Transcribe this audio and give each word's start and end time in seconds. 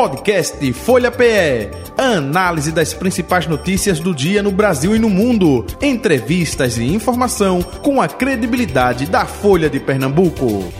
Podcast 0.00 0.72
Folha 0.72 1.10
PE. 1.10 1.68
Análise 1.98 2.72
das 2.72 2.94
principais 2.94 3.46
notícias 3.46 4.00
do 4.00 4.14
dia 4.14 4.42
no 4.42 4.50
Brasil 4.50 4.96
e 4.96 4.98
no 4.98 5.10
mundo. 5.10 5.66
Entrevistas 5.78 6.78
e 6.78 6.84
informação 6.84 7.60
com 7.60 8.00
a 8.00 8.08
credibilidade 8.08 9.04
da 9.04 9.26
Folha 9.26 9.68
de 9.68 9.78
Pernambuco. 9.78 10.72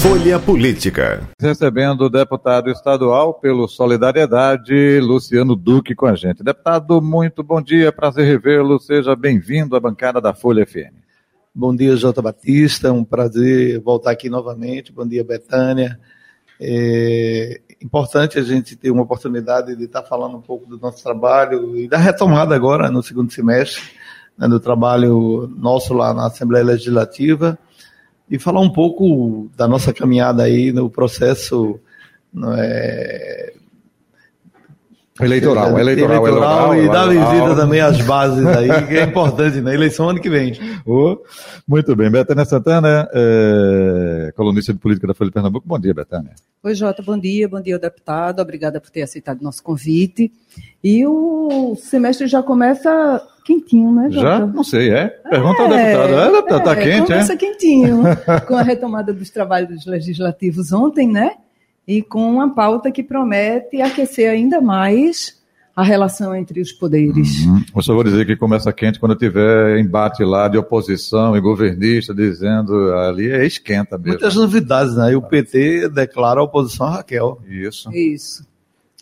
Folha 0.00 0.38
Política. 0.38 1.26
Recebendo 1.40 2.02
o 2.02 2.10
deputado 2.10 2.70
estadual 2.70 3.32
pelo 3.32 3.66
Solidariedade, 3.66 5.00
Luciano 5.00 5.56
Duque, 5.56 5.94
com 5.94 6.04
a 6.04 6.14
gente. 6.14 6.44
Deputado, 6.44 7.00
muito 7.00 7.42
bom 7.42 7.62
dia, 7.62 7.90
prazer 7.90 8.26
revê-lo. 8.26 8.78
Seja 8.78 9.16
bem-vindo 9.16 9.74
à 9.74 9.80
bancada 9.80 10.20
da 10.20 10.34
Folha 10.34 10.66
FM. 10.66 11.02
Bom 11.54 11.76
dia, 11.76 11.94
Jota 11.96 12.22
Batista. 12.22 12.90
Um 12.94 13.04
prazer 13.04 13.78
voltar 13.78 14.12
aqui 14.12 14.30
novamente. 14.30 14.90
Bom 14.90 15.06
dia, 15.06 15.22
Betânia. 15.22 16.00
É 16.58 17.60
importante 17.82 18.38
a 18.38 18.42
gente 18.42 18.74
ter 18.74 18.90
uma 18.90 19.02
oportunidade 19.02 19.76
de 19.76 19.84
estar 19.84 20.02
falando 20.02 20.38
um 20.38 20.40
pouco 20.40 20.64
do 20.64 20.78
nosso 20.78 21.02
trabalho 21.02 21.76
e 21.76 21.86
da 21.86 21.98
retomada 21.98 22.54
agora 22.54 22.90
no 22.90 23.02
segundo 23.02 23.30
semestre, 23.30 23.82
né, 24.38 24.48
do 24.48 24.58
trabalho 24.58 25.46
nosso 25.54 25.92
lá 25.92 26.14
na 26.14 26.28
Assembleia 26.28 26.64
Legislativa 26.64 27.58
e 28.30 28.38
falar 28.38 28.60
um 28.60 28.72
pouco 28.72 29.50
da 29.54 29.68
nossa 29.68 29.92
caminhada 29.92 30.44
aí 30.44 30.72
no 30.72 30.88
processo 30.88 31.78
é, 32.56 33.52
Eleitoral, 35.20 35.78
eleitoral, 35.78 36.26
eleitoral, 36.26 36.74
eleitoral, 36.74 36.76
e 36.76 36.88
dar 36.88 37.06
visita 37.06 37.54
também 37.54 37.80
às 37.80 38.00
bases 38.00 38.46
aí, 38.46 38.86
que 38.86 38.96
é 38.96 39.02
importante, 39.02 39.60
né? 39.60 39.74
Eleição 39.74 40.08
ano 40.08 40.18
que 40.18 40.30
vem. 40.30 40.58
Oh, 40.86 41.18
muito 41.68 41.94
bem. 41.94 42.10
Betânia 42.10 42.46
Santana, 42.46 43.06
é, 43.12 44.32
colunista 44.34 44.72
de 44.72 44.78
política 44.78 45.06
da 45.06 45.12
Folha 45.12 45.28
de 45.28 45.34
Pernambuco. 45.34 45.68
Bom 45.68 45.78
dia, 45.78 45.92
Betânia. 45.92 46.32
Oi, 46.62 46.74
Jota, 46.74 47.02
bom 47.02 47.18
dia, 47.18 47.46
bom 47.46 47.60
dia, 47.60 47.78
deputado. 47.78 48.40
Obrigada 48.40 48.80
por 48.80 48.88
ter 48.88 49.02
aceitado 49.02 49.42
nosso 49.42 49.62
convite. 49.62 50.32
E 50.82 51.06
o 51.06 51.76
semestre 51.76 52.26
já 52.26 52.42
começa 52.42 53.22
quentinho, 53.44 53.92
né, 53.92 54.10
Jota? 54.10 54.26
Já? 54.26 54.46
Não 54.46 54.64
sei, 54.64 54.94
é? 54.94 55.08
Pergunta 55.08 55.62
ao 55.62 55.68
deputado. 55.68 56.14
É, 56.14 56.32
deputado, 56.32 56.64
tá 56.64 56.76
quente, 56.76 57.06
começa 57.06 57.32
é? 57.34 57.36
quentinho, 57.36 58.02
com 58.48 58.56
a 58.56 58.62
retomada 58.62 59.12
dos 59.12 59.28
trabalhos 59.28 59.84
legislativos 59.84 60.72
ontem, 60.72 61.06
né? 61.06 61.32
E 61.86 62.00
com 62.02 62.32
uma 62.34 62.54
pauta 62.54 62.90
que 62.92 63.02
promete 63.02 63.80
aquecer 63.82 64.30
ainda 64.30 64.60
mais 64.60 65.40
a 65.74 65.82
relação 65.82 66.36
entre 66.36 66.60
os 66.60 66.70
poderes. 66.70 67.46
Hum, 67.46 67.64
Eu 67.74 67.82
só 67.82 67.94
vou 67.94 68.04
dizer 68.04 68.26
que 68.26 68.36
começa 68.36 68.72
quente 68.72 69.00
quando 69.00 69.16
tiver 69.16 69.78
embate 69.78 70.22
lá 70.22 70.46
de 70.46 70.58
oposição 70.58 71.34
e 71.36 71.40
governista 71.40 72.14
dizendo 72.14 72.92
ali 72.94 73.30
é 73.30 73.44
esquenta 73.46 73.96
mesmo. 73.96 74.12
Muitas 74.12 74.34
novidades, 74.34 74.94
né? 74.96 75.12
E 75.12 75.16
o 75.16 75.22
PT 75.22 75.88
declara 75.88 76.40
a 76.40 76.44
oposição 76.44 76.86
a 76.86 76.90
Raquel. 76.96 77.40
Isso. 77.48 77.90
Isso. 77.92 78.46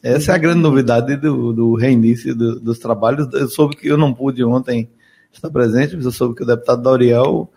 Essa 0.02 0.32
é 0.32 0.34
a 0.36 0.38
grande 0.38 0.60
novidade 0.60 1.16
do, 1.16 1.52
do 1.52 1.74
reinício 1.74 2.34
do- 2.34 2.58
dos 2.60 2.78
trabalhos. 2.78 3.28
Eu 3.34 3.48
soube 3.48 3.76
que 3.76 3.88
eu 3.88 3.98
não 3.98 4.14
pude 4.14 4.42
ontem 4.44 4.88
estar 5.32 5.50
presente, 5.50 5.94
mas 5.96 6.04
eu 6.06 6.12
soube 6.12 6.34
que 6.36 6.42
o 6.42 6.46
deputado 6.46 6.82
Dauriel 6.82 7.50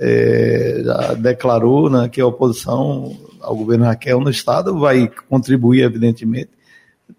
eh, 0.00 0.82
já 0.84 1.14
declarou 1.14 1.90
né, 1.90 2.08
que 2.08 2.20
a 2.20 2.26
oposição 2.26 3.16
ao 3.40 3.56
governo 3.56 3.84
Raquel 3.84 4.20
no 4.20 4.30
Estado 4.30 4.78
vai 4.78 5.10
contribuir, 5.28 5.82
evidentemente, 5.82 6.50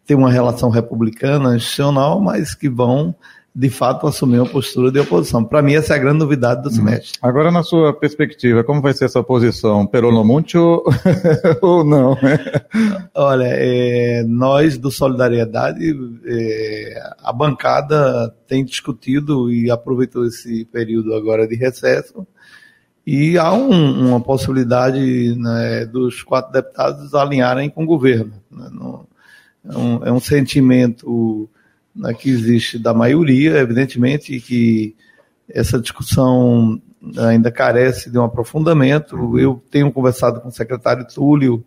ter 0.05 0.16
uma 0.16 0.31
relação 0.31 0.69
republicana 0.69 1.55
institucional, 1.55 2.21
mas 2.21 2.53
que 2.53 2.69
vão, 2.69 3.13
de 3.53 3.69
fato, 3.69 4.08
assumir 4.08 4.39
uma 4.39 4.47
postura 4.47 4.91
de 4.91 4.99
oposição. 4.99 5.44
Para 5.44 5.61
mim, 5.61 5.73
essa 5.73 5.94
é 5.94 5.97
a 5.97 5.99
grande 5.99 6.19
novidade 6.19 6.61
do 6.61 6.69
semestre. 6.69 7.19
Agora, 7.21 7.52
na 7.52 7.63
sua 7.63 7.94
perspectiva, 7.94 8.63
como 8.63 8.81
vai 8.81 8.93
ser 8.93 9.05
essa 9.05 9.23
posição? 9.23 9.86
Peronomúncio 9.86 10.61
ou, 10.61 10.83
ou 11.61 11.83
não? 11.83 12.17
Olha, 13.15 13.48
é, 13.48 14.23
nós 14.27 14.77
do 14.77 14.92
Solidariedade, 14.92 15.95
é, 16.25 17.02
a 17.23 17.33
bancada 17.33 18.33
tem 18.48 18.64
discutido 18.64 19.52
e 19.52 19.70
aproveitou 19.70 20.25
esse 20.25 20.65
período 20.65 21.14
agora 21.14 21.48
de 21.48 21.55
recesso, 21.55 22.25
e 23.11 23.37
há 23.37 23.52
um- 23.53 24.09
uma 24.09 24.21
possibilidade 24.21 25.36
né, 25.37 25.86
dos 25.86 26.21
quatro 26.21 26.52
deputados 26.52 27.14
alinharem 27.15 27.70
com 27.70 27.83
o 27.83 27.87
governo. 27.87 28.33
né, 28.52 28.67
no- 28.71 29.08
é, 29.67 29.77
um, 29.77 30.03
é 30.05 30.11
um 30.11 30.20
sentimento 30.20 31.49
né, 31.95 32.14
que 32.14 32.30
existe 32.30 32.77
da 32.77 32.93
maioria, 32.93 33.58
evidentemente, 33.58 34.36
e 34.36 34.39
que 34.42 34.95
essa 35.49 35.80
discussão 35.80 36.80
ainda 37.17 37.52
carece 37.52 38.09
de 38.11 38.17
um 38.19 38.23
aprofundamento. 38.23 39.37
Eu 39.39 39.61
tenho 39.71 39.92
conversado 39.92 40.39
com 40.42 40.49
o 40.49 40.52
secretário 40.52 41.08
Túlio, 41.08 41.64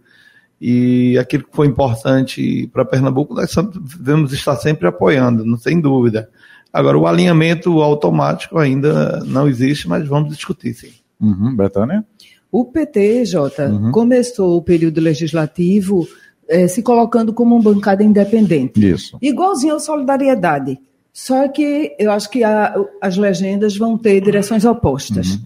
e 0.61 1.19
aquilo 1.19 1.43
que 1.45 1.57
foi 1.57 1.67
importante 1.67 2.69
para 2.73 2.85
Pernambuco, 2.85 3.35
nós 3.35 3.53
devemos 3.99 4.33
estar 4.33 4.55
sempre 4.57 4.87
apoiando, 4.87 5.45
não 5.45 5.59
tem 5.59 5.81
dúvida. 5.81 6.31
Agora, 6.73 6.97
o 6.97 7.07
alinhamento 7.07 7.83
automático 7.83 8.59
ainda 8.59 9.25
não 9.25 9.49
existe, 9.49 9.89
mas 9.89 10.07
vamos 10.07 10.35
discutir, 10.37 10.73
sim. 10.75 10.93
Uhum, 11.23 11.55
Betânia? 11.57 12.05
O 12.51 12.65
PT, 12.65 13.25
Jota, 13.25 13.69
Uhum. 13.69 13.91
começou 13.93 14.57
o 14.59 14.63
período 14.63 15.01
legislativo 15.01 16.07
eh, 16.49 16.69
se 16.69 16.83
colocando 16.83 17.33
como 17.33 17.55
uma 17.55 17.63
bancada 17.63 18.03
independente. 18.03 18.85
Isso. 18.87 19.17
Igualzinho 19.23 19.75
ao 19.75 19.81
Solidariedade. 19.81 20.79
Só 21.13 21.47
que 21.49 21.95
eu 21.99 22.11
acho 22.11 22.29
que 22.29 22.43
a- 22.45 22.75
as 23.01 23.17
legendas 23.17 23.77
vão 23.77 23.97
ter 23.97 24.21
direções 24.21 24.65
opostas. 24.65 25.39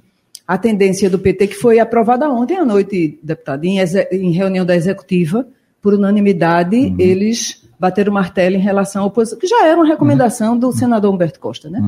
A 0.49 0.57
tendência 0.57 1.11
do 1.11 1.19
PT, 1.19 1.49
que 1.49 1.55
foi 1.55 1.79
aprovada 1.79 2.29
ontem 2.31 2.57
à 2.57 2.65
noite, 2.65 3.19
deputado, 3.23 3.65
em, 3.65 3.79
em 4.13 4.31
reunião 4.33 4.65
da 4.65 4.75
executiva, 4.75 5.47
por 5.83 5.93
unanimidade, 5.95 6.95
eles 6.99 7.63
bateram 7.79 8.11
o 8.11 8.15
martelo 8.15 8.57
em 8.57 8.61
relação 8.61 9.03
à 9.03 9.07
oposição, 9.07 9.39
que 9.39 9.47
já 9.47 9.67
era 9.67 9.77
uma 9.77 9.87
recomendação 9.87 10.59
do 10.59 10.73
senador 10.73 11.13
Humberto 11.15 11.39
Costa, 11.39 11.69
né? 11.69 11.79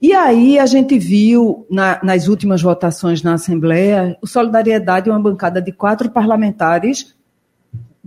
E 0.00 0.12
aí 0.12 0.58
a 0.58 0.66
gente 0.66 0.96
viu 0.98 1.66
na- 1.70 1.98
nas 2.02 2.28
últimas 2.28 2.62
votações 2.62 3.22
na 3.22 3.34
Assembleia, 3.34 4.16
o 4.22 4.26
Solidariedade 4.26 5.08
é 5.08 5.12
uma 5.12 5.20
bancada 5.20 5.60
de 5.60 5.72
quatro 5.72 6.08
parlamentares 6.10 7.14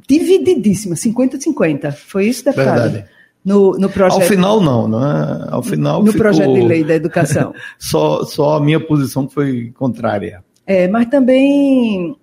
divididíssima, 0.08 0.96
50-50. 0.96 1.92
Foi 1.92 2.28
isso, 2.28 2.44
deputado? 2.46 2.82
Verdade. 2.92 3.06
No, 3.44 3.72
no 3.74 3.90
projeto, 3.90 4.22
Ao 4.22 4.28
final, 4.28 4.62
não, 4.62 4.88
né? 4.88 5.48
Ao 5.50 5.64
final, 5.64 6.04
no 6.04 6.14
projeto 6.14 6.54
de 6.54 6.62
lei 6.62 6.84
da 6.84 6.94
educação. 6.94 7.54
Só, 7.80 8.24
só 8.24 8.58
a 8.58 8.62
minha 8.62 8.80
posição 8.80 9.28
foi 9.28 9.72
contrária. 9.76 10.44
É, 10.66 10.88
mas 10.88 11.08
também 11.08 12.16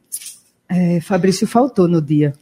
é, 0.68 1.00
Fabrício 1.00 1.46
faltou 1.46 1.88
no 1.88 2.00
dia. 2.00 2.32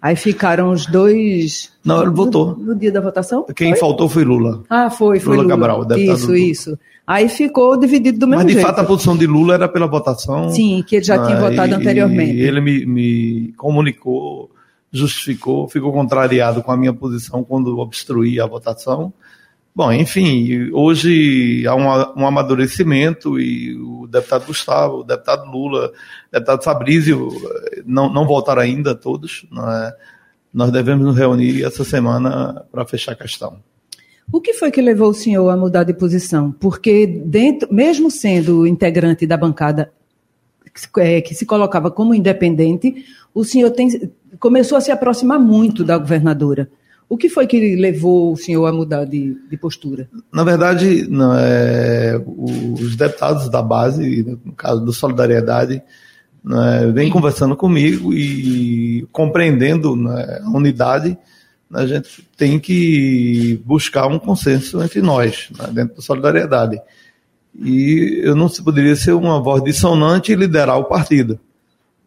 Aí 0.00 0.14
ficaram 0.14 0.70
os 0.70 0.86
dois. 0.86 1.72
Não, 1.84 2.02
ele 2.02 2.10
votou. 2.10 2.56
No, 2.56 2.66
no 2.66 2.74
dia 2.76 2.92
da 2.92 3.00
votação? 3.00 3.44
Quem 3.54 3.70
Foi? 3.70 3.80
faltou 3.80 4.08
foi 4.08 4.24
Lula. 4.24 4.62
Ah, 4.68 4.90
foi, 4.90 5.18
foi 5.18 5.36
Lula 5.36 5.42
Lula. 5.44 5.56
Cabral, 5.56 5.84
deputado 5.84 6.16
Isso, 6.16 6.34
isso. 6.36 6.78
Aí 7.06 7.28
ficou 7.28 7.78
dividido 7.78 8.18
do 8.18 8.26
mesmo 8.26 8.42
Mas, 8.42 8.46
de 8.48 8.52
jeito. 8.54 8.66
fato, 8.66 8.80
a 8.80 8.84
posição 8.84 9.16
de 9.16 9.26
Lula 9.26 9.54
era 9.54 9.68
pela 9.68 9.86
votação. 9.86 10.50
Sim, 10.50 10.84
que 10.86 10.96
ele 10.96 11.04
já 11.04 11.24
tinha 11.24 11.38
votado 11.38 11.70
e- 11.70 11.74
anteriormente. 11.74 12.32
E 12.34 12.42
ele 12.42 12.60
me, 12.60 12.84
me 12.84 13.52
comunicou, 13.56 14.50
justificou, 14.92 15.68
ficou 15.68 15.92
contrariado 15.92 16.62
com 16.62 16.72
a 16.72 16.76
minha 16.76 16.92
posição 16.92 17.44
quando 17.44 17.78
obstruí 17.78 18.40
a 18.40 18.46
votação. 18.46 19.12
Bom, 19.76 19.92
enfim, 19.92 20.70
hoje 20.72 21.66
há 21.66 21.74
um, 21.74 22.22
um 22.22 22.26
amadurecimento 22.26 23.38
e 23.38 23.76
o 23.76 24.06
deputado 24.06 24.46
Gustavo, 24.46 25.00
o 25.00 25.04
deputado 25.04 25.44
Lula, 25.50 25.88
o 25.88 26.32
deputado 26.32 26.64
Fabrício 26.64 27.28
eh, 27.72 27.82
não, 27.84 28.10
não 28.10 28.26
votaram 28.26 28.62
ainda 28.62 28.94
todos. 28.94 29.46
né? 29.52 29.92
Nós 30.54 30.72
devemos 30.72 31.04
nos 31.04 31.14
reunir 31.18 31.62
essa 31.62 31.84
semana 31.84 32.64
para 32.72 32.86
fechar 32.86 33.12
a 33.12 33.16
questão. 33.16 33.58
O 34.32 34.40
que 34.40 34.54
foi 34.54 34.70
que 34.70 34.80
levou 34.80 35.10
o 35.10 35.14
senhor 35.14 35.46
a 35.50 35.56
mudar 35.58 35.84
de 35.84 35.92
posição? 35.92 36.50
Porque, 36.52 37.06
dentro, 37.06 37.68
mesmo 37.70 38.10
sendo 38.10 38.66
integrante 38.66 39.26
da 39.26 39.36
bancada 39.36 39.92
que 40.72 40.80
se- 40.80 40.88
eh, 41.00 41.22
colocava 41.46 41.90
como 41.90 42.14
independente, 42.14 43.04
o 43.34 43.44
senhor 43.44 43.70
tem- 43.72 44.10
começou 44.40 44.78
a 44.78 44.80
se 44.80 44.90
aproximar 44.90 45.38
muito 45.38 45.84
da 45.84 45.98
governadora. 45.98 46.70
O 47.08 47.16
que 47.16 47.28
foi 47.28 47.46
que 47.46 47.76
levou 47.76 48.32
o 48.32 48.36
senhor 48.36 48.66
a 48.66 48.72
mudar 48.72 49.04
de, 49.04 49.36
de 49.48 49.56
postura? 49.56 50.08
Na 50.32 50.42
verdade, 50.42 51.06
não, 51.08 51.32
é, 51.38 52.20
os 52.26 52.96
deputados 52.96 53.48
da 53.48 53.62
base, 53.62 54.24
no 54.44 54.52
caso 54.52 54.84
do 54.84 54.92
Solidariedade, 54.92 55.80
né, 56.42 56.90
vem 56.92 57.08
conversando 57.08 57.56
comigo 57.56 58.12
e 58.12 59.06
compreendendo 59.12 59.94
né, 59.94 60.40
a 60.44 60.50
unidade, 60.50 61.16
a 61.72 61.86
gente 61.86 62.26
tem 62.36 62.58
que 62.58 63.60
buscar 63.64 64.06
um 64.08 64.18
consenso 64.18 64.82
entre 64.82 65.00
nós, 65.00 65.48
né, 65.56 65.68
dentro 65.72 65.96
da 65.96 66.02
Solidariedade. 66.02 66.80
E 67.58 68.20
eu 68.22 68.34
não 68.34 68.48
poderia 68.48 68.96
ser 68.96 69.12
uma 69.12 69.40
voz 69.40 69.62
dissonante 69.62 70.32
e 70.32 70.36
liderar 70.36 70.78
o 70.78 70.84
partido. 70.84 71.38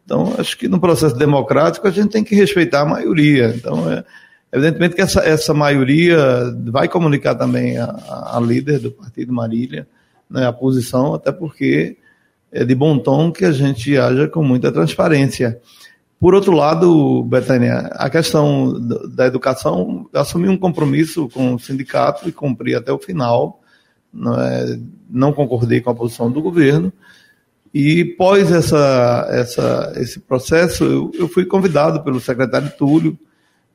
Então, 0.04 0.34
acho 0.38 0.58
que 0.58 0.68
no 0.68 0.80
processo 0.80 1.16
democrático 1.16 1.86
a 1.86 1.90
gente 1.90 2.10
tem 2.10 2.24
que 2.24 2.34
respeitar 2.34 2.82
a 2.82 2.86
maioria. 2.86 3.54
Então, 3.56 3.90
é, 3.90 4.04
evidentemente 4.52 4.94
que 4.94 5.00
essa, 5.00 5.20
essa 5.20 5.54
maioria 5.54 6.18
vai 6.66 6.88
comunicar 6.88 7.34
também 7.34 7.78
a, 7.78 8.36
a 8.36 8.40
líder 8.40 8.78
do 8.80 8.90
partido, 8.90 9.32
Marília, 9.32 9.86
né, 10.28 10.46
a 10.46 10.52
posição, 10.52 11.14
até 11.14 11.32
porque 11.32 11.96
é 12.52 12.64
de 12.64 12.74
bom 12.74 12.98
tom 12.98 13.30
que 13.30 13.44
a 13.44 13.52
gente 13.52 13.96
haja 13.96 14.28
com 14.28 14.42
muita 14.42 14.72
transparência. 14.72 15.60
Por 16.18 16.34
outro 16.34 16.52
lado, 16.52 17.22
Betânia, 17.22 17.78
a 17.94 18.10
questão 18.10 18.78
da 19.14 19.26
educação, 19.26 20.08
assumi 20.12 20.48
um 20.48 20.58
compromisso 20.58 21.28
com 21.30 21.54
o 21.54 21.58
sindicato 21.58 22.28
e 22.28 22.32
cumpri 22.32 22.74
até 22.74 22.92
o 22.92 22.98
final. 22.98 23.60
Não, 24.12 24.38
é, 24.38 24.78
não 25.08 25.32
concordei 25.32 25.80
com 25.80 25.90
a 25.90 25.94
posição 25.94 26.30
do 26.30 26.42
governo. 26.42 26.92
E 27.72 28.04
pós 28.04 28.50
essa, 28.52 29.28
essa, 29.30 29.92
esse 29.96 30.18
processo, 30.18 30.84
eu, 30.84 31.10
eu 31.14 31.28
fui 31.28 31.46
convidado 31.46 32.02
pelo 32.02 32.20
secretário 32.20 32.70
Túlio, 32.76 33.18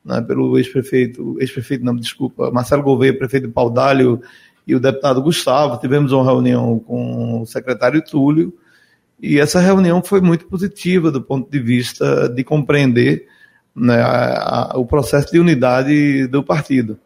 né, 0.05 0.21
pelo 0.21 0.57
ex-prefeito, 0.57 1.35
ex-prefeito, 1.39 1.83
não, 1.83 1.95
desculpa, 1.95 2.51
Marcelo 2.51 2.83
Gouveia, 2.83 3.17
prefeito 3.17 3.47
de 3.47 3.53
Paudalho, 3.53 4.21
e 4.67 4.75
o 4.75 4.79
deputado 4.79 5.21
Gustavo. 5.21 5.79
Tivemos 5.79 6.11
uma 6.11 6.23
reunião 6.23 6.79
com 6.79 7.41
o 7.41 7.45
secretário 7.45 8.03
Túlio, 8.03 8.53
e 9.21 9.39
essa 9.39 9.59
reunião 9.59 10.03
foi 10.03 10.21
muito 10.21 10.45
positiva 10.45 11.11
do 11.11 11.21
ponto 11.21 11.49
de 11.49 11.59
vista 11.59 12.29
de 12.29 12.43
compreender 12.43 13.27
né, 13.75 13.99
a, 14.01 14.73
a, 14.73 14.77
o 14.77 14.85
processo 14.85 15.31
de 15.31 15.39
unidade 15.39 16.27
do 16.27 16.43
partido. 16.43 16.99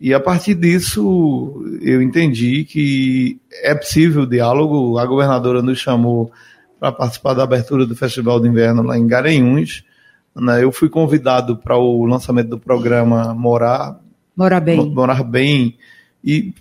E 0.00 0.12
a 0.12 0.18
partir 0.18 0.54
disso, 0.54 1.64
eu 1.80 2.02
entendi 2.02 2.64
que 2.64 3.38
é 3.62 3.72
possível 3.72 4.22
o 4.22 4.26
diálogo. 4.26 4.98
A 4.98 5.06
governadora 5.06 5.62
nos 5.62 5.78
chamou 5.78 6.32
para 6.80 6.90
participar 6.90 7.34
da 7.34 7.44
abertura 7.44 7.86
do 7.86 7.94
Festival 7.94 8.40
de 8.40 8.48
Inverno 8.48 8.82
lá 8.82 8.98
em 8.98 9.06
Garanhuns. 9.06 9.84
Né? 10.34 10.64
Eu 10.64 10.72
fui 10.72 10.88
convidado 10.88 11.56
para 11.56 11.76
o 11.76 12.04
lançamento 12.04 12.48
do 12.48 12.58
programa 12.58 13.34
Morar, 13.34 13.98
Morar 14.36 14.60
Bem. 14.60 14.90
Morar 14.90 15.22
Bem. 15.22 15.76
E 16.24 16.54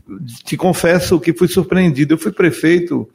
te 0.44 0.58
confesso 0.58 1.20
que 1.20 1.34
fui 1.34 1.48
surpreendido. 1.48 2.14
Eu 2.14 2.18
fui 2.18 2.32
prefeito 2.32 3.08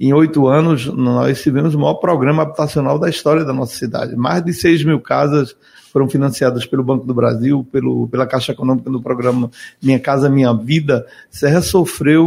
em 0.00 0.12
oito 0.12 0.46
anos, 0.46 0.86
nós 0.86 1.42
tivemos 1.42 1.74
o 1.74 1.78
maior 1.78 1.94
programa 1.94 2.44
habitacional 2.44 3.00
da 3.00 3.08
história 3.08 3.44
da 3.44 3.52
nossa 3.52 3.74
cidade. 3.74 4.14
Mais 4.14 4.44
de 4.44 4.52
6 4.52 4.84
mil 4.84 5.00
casas 5.00 5.56
foram 5.92 6.08
financiadas 6.08 6.64
pelo 6.64 6.84
Banco 6.84 7.04
do 7.04 7.12
Brasil, 7.12 7.66
pelo, 7.72 8.06
pela 8.06 8.26
Caixa 8.26 8.52
Econômica 8.52 8.88
do 8.88 9.02
programa 9.02 9.50
Minha 9.82 9.98
Casa 9.98 10.30
Minha 10.30 10.54
Vida. 10.54 11.04
Serra 11.28 11.60
sofreu 11.60 12.24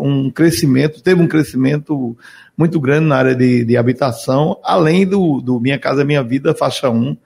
um 0.00 0.30
crescimento, 0.30 1.02
teve 1.02 1.20
um 1.20 1.26
crescimento 1.26 2.16
muito 2.58 2.80
grande 2.80 3.06
na 3.06 3.16
área 3.16 3.34
de, 3.36 3.64
de 3.64 3.76
habitação, 3.76 4.58
além 4.64 5.06
do, 5.06 5.40
do 5.40 5.60
Minha 5.60 5.78
Casa 5.78 6.04
Minha 6.04 6.24
Vida, 6.24 6.52
faixa 6.52 6.90
1, 6.90 7.16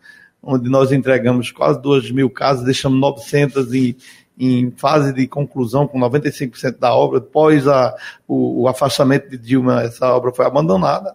onde 0.43 0.69
nós 0.69 0.93
entregamos 0.93 1.51
quase 1.51 1.81
2 1.81 2.11
mil 2.11 2.29
casas, 2.29 2.65
deixamos 2.65 3.01
900 3.01 3.73
em 3.73 3.97
em 4.39 4.71
fase 4.73 5.13
de 5.13 5.27
conclusão, 5.27 5.87
com 5.87 6.01
95% 6.01 6.79
da 6.79 6.95
obra. 6.95 7.19
Após 7.19 7.69
a, 7.69 7.95
o, 8.27 8.63
o, 8.63 8.69
afastamento 8.69 9.29
de 9.29 9.39
Dilma, 9.39 9.83
essa 9.83 10.13
obra 10.13 10.33
foi 10.33 10.47
abandonada. 10.47 11.15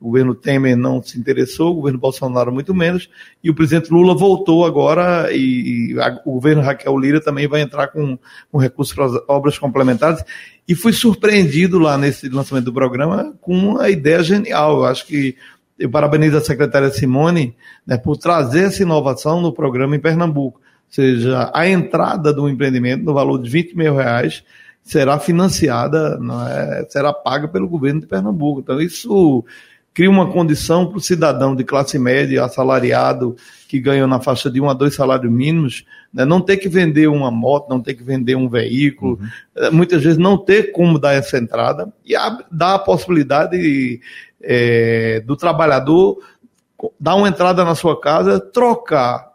O 0.00 0.06
governo 0.06 0.34
Temer 0.34 0.76
não 0.76 1.02
se 1.02 1.18
interessou, 1.18 1.72
o 1.72 1.76
governo 1.76 1.98
Bolsonaro 1.98 2.52
muito 2.52 2.74
menos, 2.74 3.08
e 3.42 3.48
o 3.48 3.54
presidente 3.54 3.90
Lula 3.90 4.14
voltou 4.14 4.66
agora, 4.66 5.32
e, 5.32 5.96
a, 5.98 6.20
o 6.24 6.32
governo 6.32 6.62
Raquel 6.62 6.98
Lira 6.98 7.20
também 7.20 7.48
vai 7.48 7.62
entrar 7.62 7.88
com, 7.88 8.18
com 8.52 8.58
recursos 8.58 8.94
para 8.94 9.06
as 9.06 9.12
obras 9.26 9.58
complementares. 9.58 10.22
E 10.68 10.74
fui 10.74 10.92
surpreendido 10.92 11.78
lá 11.78 11.96
nesse 11.96 12.28
lançamento 12.28 12.66
do 12.66 12.72
programa 12.72 13.34
com 13.40 13.56
uma 13.56 13.88
ideia 13.88 14.22
genial. 14.22 14.78
Eu 14.78 14.84
acho 14.84 15.06
que 15.06 15.36
eu 15.78 15.90
parabenizo 15.90 16.36
a 16.36 16.40
secretária 16.40 16.90
Simone 16.90 17.54
né, 17.86 17.96
por 17.96 18.16
trazer 18.16 18.64
essa 18.64 18.82
inovação 18.82 19.40
no 19.40 19.52
programa 19.52 19.96
em 19.96 20.00
Pernambuco 20.00 20.60
seja, 20.88 21.50
a 21.52 21.68
entrada 21.68 22.32
do 22.32 22.48
empreendimento 22.48 23.04
no 23.04 23.14
valor 23.14 23.40
de 23.40 23.50
20 23.50 23.76
mil 23.76 23.94
reais 23.94 24.44
será 24.82 25.18
financiada, 25.18 26.18
é, 26.48 26.86
será 26.88 27.12
paga 27.12 27.48
pelo 27.48 27.68
governo 27.68 28.00
de 28.00 28.06
Pernambuco. 28.06 28.60
Então, 28.60 28.80
isso 28.80 29.44
cria 29.96 30.10
uma 30.10 30.30
condição 30.30 30.86
para 30.86 30.98
o 30.98 31.00
cidadão 31.00 31.56
de 31.56 31.64
classe 31.64 31.98
média, 31.98 32.44
assalariado, 32.44 33.34
que 33.66 33.80
ganha 33.80 34.06
na 34.06 34.20
faixa 34.20 34.50
de 34.50 34.60
um 34.60 34.68
a 34.68 34.74
dois 34.74 34.94
salários 34.94 35.32
mínimos, 35.32 35.86
né, 36.12 36.22
não 36.22 36.38
ter 36.38 36.58
que 36.58 36.68
vender 36.68 37.06
uma 37.06 37.30
moto, 37.30 37.70
não 37.70 37.80
ter 37.80 37.94
que 37.94 38.02
vender 38.02 38.36
um 38.36 38.46
veículo, 38.46 39.18
uhum. 39.18 39.28
É, 39.56 39.70
muitas 39.70 40.02
vezes 40.02 40.18
não 40.18 40.36
ter 40.36 40.70
como 40.70 40.98
dar 40.98 41.14
essa 41.14 41.38
entrada, 41.38 41.90
e 42.04 42.12
dar 42.52 42.74
a 42.74 42.78
possibilidade 42.78 43.98
é, 44.42 45.20
do 45.20 45.34
trabalhador 45.34 46.18
dar 47.00 47.14
uma 47.14 47.28
entrada 47.28 47.64
na 47.64 47.74
sua 47.74 47.98
casa, 47.98 48.38
trocar 48.38 49.32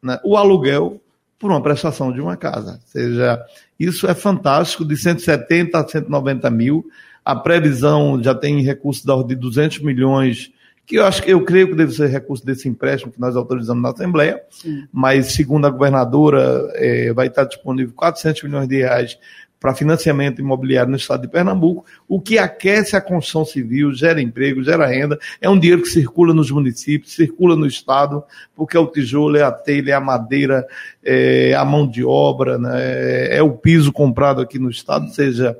né, 0.00 0.20
o 0.24 0.36
aluguel 0.36 1.00
por 1.36 1.50
uma 1.50 1.60
prestação 1.60 2.12
de 2.12 2.20
uma 2.20 2.36
casa. 2.36 2.74
Ou 2.74 2.86
seja, 2.86 3.44
isso 3.76 4.06
é 4.06 4.14
fantástico, 4.14 4.84
de 4.84 4.96
170 4.96 5.76
a 5.76 5.88
190 5.88 6.48
mil. 6.48 6.86
A 7.26 7.34
previsão 7.34 8.22
já 8.22 8.32
tem 8.32 8.62
recursos 8.62 9.04
da 9.04 9.12
ordem 9.12 9.36
de 9.36 9.42
200 9.42 9.80
milhões, 9.80 10.52
que 10.86 10.94
eu 10.94 11.04
acho 11.04 11.20
que 11.20 11.32
eu 11.32 11.44
creio 11.44 11.66
que 11.66 11.74
deve 11.74 11.90
ser 11.90 12.06
recurso 12.06 12.46
desse 12.46 12.68
empréstimo 12.68 13.10
que 13.10 13.20
nós 13.20 13.34
autorizamos 13.34 13.82
na 13.82 13.90
Assembleia, 13.90 14.40
Sim. 14.48 14.86
mas 14.92 15.32
segundo 15.32 15.66
a 15.66 15.70
governadora, 15.70 16.70
é, 16.74 17.12
vai 17.12 17.26
estar 17.26 17.42
disponível 17.42 17.92
400 17.96 18.44
milhões 18.44 18.68
de 18.68 18.76
reais 18.76 19.18
para 19.58 19.74
financiamento 19.74 20.40
imobiliário 20.40 20.92
no 20.92 20.96
estado 20.96 21.22
de 21.22 21.28
Pernambuco, 21.28 21.84
o 22.06 22.20
que 22.20 22.38
aquece 22.38 22.94
a 22.94 23.00
construção 23.00 23.44
civil, 23.44 23.92
gera 23.92 24.22
emprego, 24.22 24.62
gera 24.62 24.86
renda, 24.86 25.18
é 25.40 25.50
um 25.50 25.58
dinheiro 25.58 25.82
que 25.82 25.88
circula 25.88 26.32
nos 26.32 26.52
municípios, 26.52 27.16
circula 27.16 27.56
no 27.56 27.66
estado, 27.66 28.22
porque 28.54 28.76
é 28.76 28.80
o 28.80 28.86
tijolo, 28.86 29.36
é 29.36 29.42
a 29.42 29.50
telha, 29.50 29.90
é 29.90 29.94
a 29.94 30.00
madeira, 30.00 30.64
é 31.02 31.54
a 31.54 31.64
mão 31.64 31.88
de 31.88 32.04
obra, 32.04 32.56
né, 32.56 33.34
é 33.36 33.42
o 33.42 33.50
piso 33.50 33.92
comprado 33.92 34.40
aqui 34.40 34.60
no 34.60 34.70
estado, 34.70 35.06
ou 35.06 35.12
seja, 35.12 35.56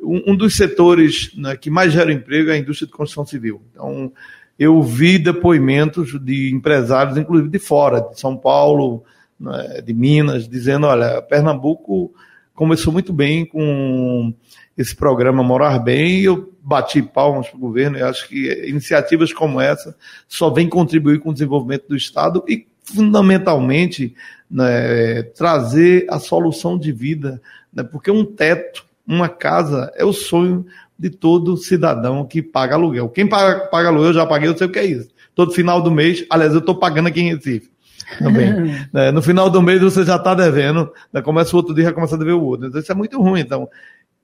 um, 0.00 0.32
um 0.32 0.36
dos 0.36 0.56
setores 0.56 1.32
né, 1.36 1.56
que 1.56 1.70
mais 1.70 1.92
gera 1.92 2.12
emprego 2.12 2.50
é 2.50 2.54
a 2.54 2.58
indústria 2.58 2.86
de 2.86 2.92
construção 2.92 3.26
civil. 3.26 3.62
Então, 3.72 4.12
eu 4.58 4.82
vi 4.82 5.18
depoimentos 5.18 6.18
de 6.20 6.52
empresários, 6.52 7.16
inclusive 7.16 7.48
de 7.48 7.58
fora, 7.58 8.00
de 8.00 8.18
São 8.18 8.36
Paulo, 8.36 9.04
né, 9.38 9.80
de 9.84 9.94
Minas, 9.94 10.48
dizendo, 10.48 10.86
olha, 10.86 11.22
Pernambuco 11.22 12.12
começou 12.54 12.92
muito 12.92 13.12
bem 13.12 13.46
com 13.46 14.34
esse 14.76 14.94
programa 14.94 15.44
Morar 15.44 15.78
Bem 15.78 16.20
e 16.20 16.24
eu 16.24 16.52
bati 16.60 17.00
palmas 17.00 17.48
para 17.48 17.56
o 17.56 17.60
governo 17.60 17.98
e 17.98 18.02
acho 18.02 18.28
que 18.28 18.66
iniciativas 18.68 19.32
como 19.32 19.60
essa 19.60 19.96
só 20.26 20.50
vêm 20.50 20.68
contribuir 20.68 21.20
com 21.20 21.30
o 21.30 21.32
desenvolvimento 21.32 21.88
do 21.88 21.96
Estado 21.96 22.44
e, 22.48 22.66
fundamentalmente, 22.82 24.14
né, 24.50 25.22
trazer 25.36 26.06
a 26.10 26.18
solução 26.18 26.76
de 26.76 26.90
vida, 26.90 27.40
né, 27.72 27.84
porque 27.84 28.10
um 28.10 28.24
teto, 28.24 28.84
uma 29.08 29.28
casa, 29.28 29.90
é 29.96 30.04
o 30.04 30.12
sonho 30.12 30.66
de 30.98 31.08
todo 31.08 31.56
cidadão 31.56 32.26
que 32.26 32.42
paga 32.42 32.74
aluguel. 32.74 33.08
Quem 33.08 33.26
paga, 33.26 33.66
paga 33.68 33.88
aluguel, 33.88 34.08
eu 34.08 34.14
já 34.14 34.26
paguei, 34.26 34.48
eu 34.48 34.56
sei 34.56 34.66
o 34.66 34.70
que 34.70 34.78
é 34.78 34.84
isso. 34.84 35.08
Todo 35.34 35.52
final 35.52 35.80
do 35.80 35.90
mês, 35.90 36.26
aliás, 36.28 36.52
eu 36.52 36.58
estou 36.58 36.74
pagando 36.74 37.08
aqui 37.08 37.20
em 37.20 37.34
Recife 37.34 37.70
também. 38.18 38.52
né? 38.92 39.10
No 39.12 39.22
final 39.22 39.48
do 39.48 39.62
mês 39.62 39.80
você 39.80 40.04
já 40.04 40.16
está 40.16 40.34
devendo, 40.34 40.92
né? 41.12 41.22
começa 41.22 41.54
o 41.54 41.56
outro 41.56 41.74
dia 41.74 41.88
e 41.88 41.92
começa 41.92 42.16
a 42.16 42.18
dever 42.18 42.34
o 42.34 42.42
outro. 42.42 42.66
Então 42.66 42.80
isso 42.80 42.92
é 42.92 42.94
muito 42.94 43.20
ruim. 43.20 43.40
Então, 43.40 43.68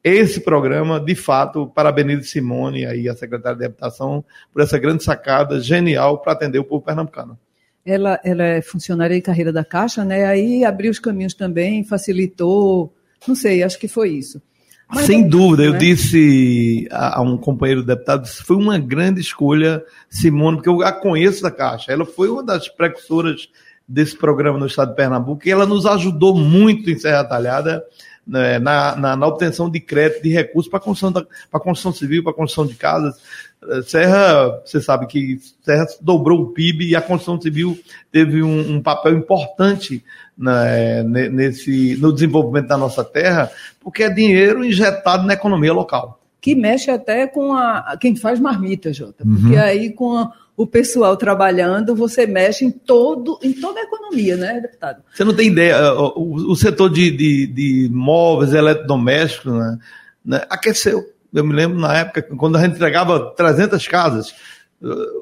esse 0.02 0.40
programa, 0.40 1.00
de 1.00 1.14
fato, 1.14 1.66
parabenizo 1.68 2.24
Simone 2.24 2.84
aí, 2.84 3.08
a 3.08 3.14
secretária 3.14 3.56
de 3.56 3.64
Habitação, 3.64 4.22
por 4.52 4.60
essa 4.60 4.78
grande 4.78 5.02
sacada 5.02 5.58
genial 5.60 6.18
para 6.18 6.32
atender 6.34 6.58
o 6.58 6.64
povo 6.64 6.84
pernambucano. 6.84 7.38
Ela, 7.86 8.20
ela 8.24 8.42
é 8.42 8.62
funcionária 8.62 9.16
de 9.16 9.22
carreira 9.22 9.52
da 9.52 9.64
Caixa, 9.64 10.04
né? 10.04 10.26
Aí 10.26 10.64
abriu 10.64 10.90
os 10.90 10.98
caminhos 10.98 11.34
também, 11.34 11.84
facilitou, 11.84 12.94
não 13.26 13.34
sei, 13.34 13.62
acho 13.62 13.78
que 13.78 13.88
foi 13.88 14.10
isso. 14.10 14.42
Mas 14.88 15.06
Sem 15.06 15.26
dúvida, 15.26 15.64
eu 15.64 15.72
né? 15.72 15.78
disse 15.78 16.86
a, 16.90 17.18
a, 17.18 17.22
um 17.22 17.36
companheiro 17.36 17.82
deputado, 17.82 18.26
foi 18.26 18.56
uma 18.56 18.78
grande 18.78 19.20
escolha, 19.20 19.82
Simone, 20.08 20.58
porque 20.58 20.68
eu 20.68 20.82
a 20.82 20.92
conheço 20.92 21.42
da 21.42 21.50
Caixa. 21.50 21.92
Ela 21.92 22.04
foi 22.04 22.28
uma 22.28 22.42
das 22.42 22.68
precursoras 22.68 23.48
desse 23.86 24.16
programa 24.16 24.58
no 24.58 24.66
estado 24.66 24.90
de 24.90 24.96
Pernambuco, 24.96 25.46
e 25.46 25.50
ela 25.50 25.66
nos 25.66 25.84
ajudou 25.86 26.34
muito 26.36 26.90
em 26.90 26.98
Serra 26.98 27.24
Talhada 27.24 27.84
né, 28.26 28.58
na, 28.58 28.96
na, 28.96 29.16
na, 29.16 29.26
obtenção 29.26 29.68
de 29.68 29.78
crédito, 29.80 30.22
de 30.22 30.30
recursos 30.30 30.70
para 30.70 30.78
a 30.78 30.82
construção, 30.82 31.12
da, 31.12 31.60
construção 31.60 31.92
civil, 31.92 32.22
para 32.22 32.32
a 32.32 32.34
construção 32.34 32.66
de 32.66 32.74
casas. 32.74 33.20
Eh, 33.68 33.82
Serra, 33.82 34.60
você 34.64 34.80
sabe 34.80 35.06
que 35.06 35.38
Serra 35.62 35.86
dobrou 36.00 36.42
o 36.42 36.46
PIB 36.48 36.88
e 36.88 36.96
a 36.96 37.02
construção 37.02 37.40
civil 37.40 37.78
teve 38.12 38.42
um, 38.42 38.76
um 38.76 38.82
papel 38.82 39.16
importante 39.16 40.04
né, 40.36 41.02
nesse, 41.02 41.96
no 41.96 42.12
desenvolvimento 42.12 42.68
da 42.68 42.76
nossa 42.76 43.04
terra, 43.04 43.50
porque 43.80 44.02
é 44.02 44.10
dinheiro 44.10 44.64
injetado 44.64 45.26
na 45.26 45.34
economia 45.34 45.72
local. 45.72 46.20
Que 46.40 46.54
mexe 46.54 46.90
até 46.90 47.26
com 47.26 47.54
a, 47.54 47.96
quem 47.98 48.14
faz 48.16 48.38
marmita, 48.38 48.92
Jota. 48.92 49.24
Porque 49.24 49.56
uhum. 49.56 49.62
aí 49.62 49.90
com 49.92 50.16
a, 50.18 50.32
o 50.56 50.66
pessoal 50.66 51.16
trabalhando, 51.16 51.94
você 51.94 52.26
mexe 52.26 52.64
em, 52.64 52.70
todo, 52.70 53.38
em 53.42 53.52
toda 53.52 53.80
a 53.80 53.84
economia, 53.84 54.36
né, 54.36 54.60
deputado? 54.60 55.02
Você 55.12 55.24
não 55.24 55.34
tem 55.34 55.48
ideia, 55.48 55.94
o, 55.94 56.52
o 56.52 56.56
setor 56.56 56.90
de, 56.90 57.10
de, 57.10 57.46
de 57.46 57.88
móveis, 57.90 58.52
eletrodomésticos, 58.52 59.52
né, 59.52 59.78
né, 60.24 60.42
aqueceu. 60.50 61.13
Eu 61.34 61.44
me 61.44 61.52
lembro 61.52 61.78
na 61.78 61.98
época, 61.98 62.22
quando 62.36 62.56
a 62.56 62.60
gente 62.62 62.76
entregava 62.76 63.34
300 63.34 63.86
casas, 63.88 64.34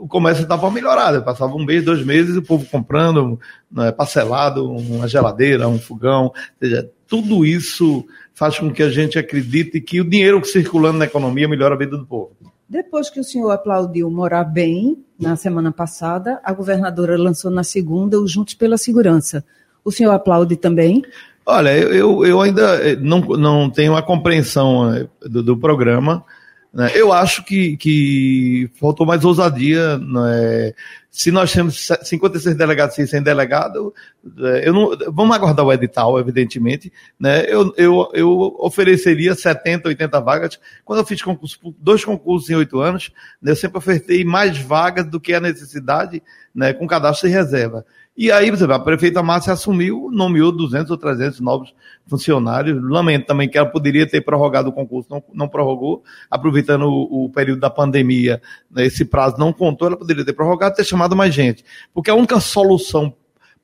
o 0.00 0.06
comércio 0.06 0.42
estava 0.42 0.70
melhorado. 0.70 1.22
Passava 1.22 1.54
um 1.54 1.64
mês, 1.64 1.84
dois 1.84 2.04
meses, 2.04 2.36
o 2.36 2.42
povo 2.42 2.66
comprando 2.66 3.40
né, 3.70 3.90
parcelado 3.90 4.70
uma 4.70 5.08
geladeira, 5.08 5.68
um 5.68 5.78
fogão. 5.78 6.24
Ou 6.24 6.34
seja, 6.60 6.90
tudo 7.06 7.44
isso 7.46 8.04
faz 8.34 8.58
com 8.58 8.70
que 8.70 8.82
a 8.82 8.90
gente 8.90 9.18
acredite 9.18 9.80
que 9.80 10.00
o 10.00 10.08
dinheiro 10.08 10.44
circulando 10.44 10.98
na 10.98 11.04
economia 11.04 11.48
melhora 11.48 11.74
a 11.74 11.78
vida 11.78 11.96
do 11.96 12.06
povo. 12.06 12.32
Depois 12.68 13.10
que 13.10 13.20
o 13.20 13.24
senhor 13.24 13.50
aplaudiu 13.50 14.10
Morar 14.10 14.44
Bem, 14.44 15.04
na 15.20 15.36
semana 15.36 15.70
passada, 15.70 16.40
a 16.42 16.52
governadora 16.52 17.16
lançou 17.18 17.50
na 17.50 17.62
segunda 17.62 18.18
o 18.18 18.26
Juntos 18.26 18.54
pela 18.54 18.78
Segurança. 18.78 19.44
O 19.84 19.92
senhor 19.92 20.12
aplaude 20.12 20.56
também? 20.56 21.02
Olha, 21.44 21.70
eu, 21.70 22.24
eu 22.24 22.40
ainda 22.40 22.76
eh, 22.88 22.96
não, 22.96 23.20
não 23.20 23.70
tenho 23.70 23.96
a 23.96 24.02
compreensão 24.02 24.94
eh, 24.94 25.06
do, 25.22 25.42
do 25.42 25.56
programa. 25.56 26.24
Né? 26.72 26.90
Eu 26.94 27.12
acho 27.12 27.44
que, 27.44 27.76
que 27.76 28.70
faltou 28.78 29.06
mais 29.06 29.24
ousadia. 29.24 29.98
Né? 29.98 30.74
Se 31.14 31.30
nós 31.30 31.52
temos 31.52 31.86
56 32.02 32.56
delegados 32.56 32.98
e 32.98 33.06
100 33.06 33.22
delegados, 33.22 33.92
eh, 34.38 34.62
eu 34.66 34.72
não, 34.72 34.96
vamos 35.12 35.36
aguardar 35.36 35.66
o 35.66 35.70
edital, 35.70 36.18
evidentemente. 36.18 36.90
Né? 37.20 37.44
Eu, 37.46 37.70
eu, 37.76 38.10
eu 38.14 38.56
ofereceria 38.58 39.34
70, 39.34 39.90
80 39.90 40.20
vagas. 40.22 40.58
Quando 40.86 41.00
eu 41.00 41.04
fiz 41.04 41.20
concurso, 41.20 41.58
dois 41.78 42.02
concursos 42.02 42.48
em 42.48 42.54
oito 42.54 42.80
anos, 42.80 43.12
né, 43.42 43.52
eu 43.52 43.56
sempre 43.56 43.76
ofertei 43.76 44.24
mais 44.24 44.56
vagas 44.56 45.04
do 45.04 45.20
que 45.20 45.34
a 45.34 45.40
necessidade 45.40 46.22
né, 46.54 46.72
com 46.72 46.86
cadastro 46.86 47.28
de 47.28 47.34
reserva. 47.34 47.84
E 48.14 48.30
aí, 48.30 48.48
por 48.48 48.56
exemplo, 48.56 48.74
a 48.74 48.78
prefeita 48.78 49.22
Márcia 49.22 49.54
assumiu, 49.54 50.10
nomeou 50.12 50.52
200 50.52 50.90
ou 50.90 50.98
300 50.98 51.40
novos 51.40 51.74
funcionários. 52.06 52.78
Lamento 52.82 53.26
também 53.26 53.48
que 53.48 53.56
ela 53.56 53.68
poderia 53.68 54.06
ter 54.06 54.20
prorrogado 54.20 54.68
o 54.68 54.72
concurso, 54.72 55.08
não, 55.10 55.24
não 55.32 55.48
prorrogou, 55.48 56.04
aproveitando 56.30 56.82
o, 56.82 57.24
o, 57.24 57.30
período 57.30 57.60
da 57.60 57.70
pandemia, 57.70 58.42
né, 58.70 58.84
esse 58.84 59.06
prazo 59.06 59.36
não 59.38 59.50
contou, 59.50 59.88
ela 59.88 59.96
poderia 59.96 60.24
ter 60.24 60.34
prorrogado 60.34 60.74
e 60.74 60.76
ter 60.76 60.84
chamado 60.84 61.01
mais 61.08 61.34
gente. 61.34 61.64
Porque 61.92 62.10
a 62.10 62.14
única 62.14 62.40
solução 62.40 63.14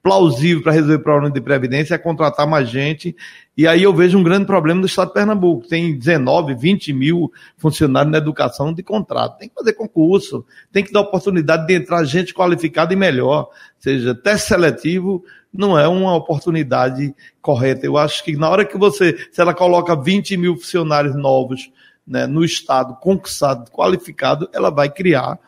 plausível 0.02 0.62
para 0.62 0.72
resolver 0.72 0.94
o 0.94 1.02
problema 1.02 1.30
de 1.30 1.40
previdência 1.40 1.94
é 1.94 1.98
contratar 1.98 2.46
mais 2.46 2.68
gente. 2.68 3.16
E 3.56 3.66
aí 3.66 3.82
eu 3.82 3.92
vejo 3.92 4.16
um 4.16 4.22
grande 4.22 4.46
problema 4.46 4.80
no 4.80 4.86
estado 4.86 5.08
de 5.08 5.14
Pernambuco. 5.14 5.66
Tem 5.66 5.98
19, 5.98 6.54
20 6.54 6.92
mil 6.92 7.32
funcionários 7.56 8.12
na 8.12 8.18
educação 8.18 8.72
de 8.72 8.82
contrato. 8.82 9.38
Tem 9.38 9.48
que 9.48 9.54
fazer 9.54 9.72
concurso, 9.72 10.44
tem 10.72 10.84
que 10.84 10.92
dar 10.92 11.00
oportunidade 11.00 11.66
de 11.66 11.74
entrar 11.74 12.04
gente 12.04 12.32
qualificada 12.32 12.92
e 12.92 12.96
melhor. 12.96 13.42
Ou 13.42 13.52
seja, 13.78 14.14
teste 14.14 14.48
seletivo 14.48 15.24
não 15.52 15.78
é 15.78 15.88
uma 15.88 16.14
oportunidade 16.14 17.14
correta. 17.42 17.84
Eu 17.84 17.96
acho 17.96 18.22
que 18.22 18.36
na 18.36 18.48
hora 18.48 18.64
que 18.64 18.78
você, 18.78 19.16
se 19.32 19.40
ela 19.40 19.54
coloca 19.54 19.96
20 19.96 20.36
mil 20.36 20.56
funcionários 20.56 21.16
novos 21.16 21.70
né, 22.06 22.26
no 22.26 22.44
estado, 22.44 22.94
concursado, 23.00 23.70
qualificado, 23.70 24.48
ela 24.52 24.70
vai 24.70 24.88
criar 24.88 25.38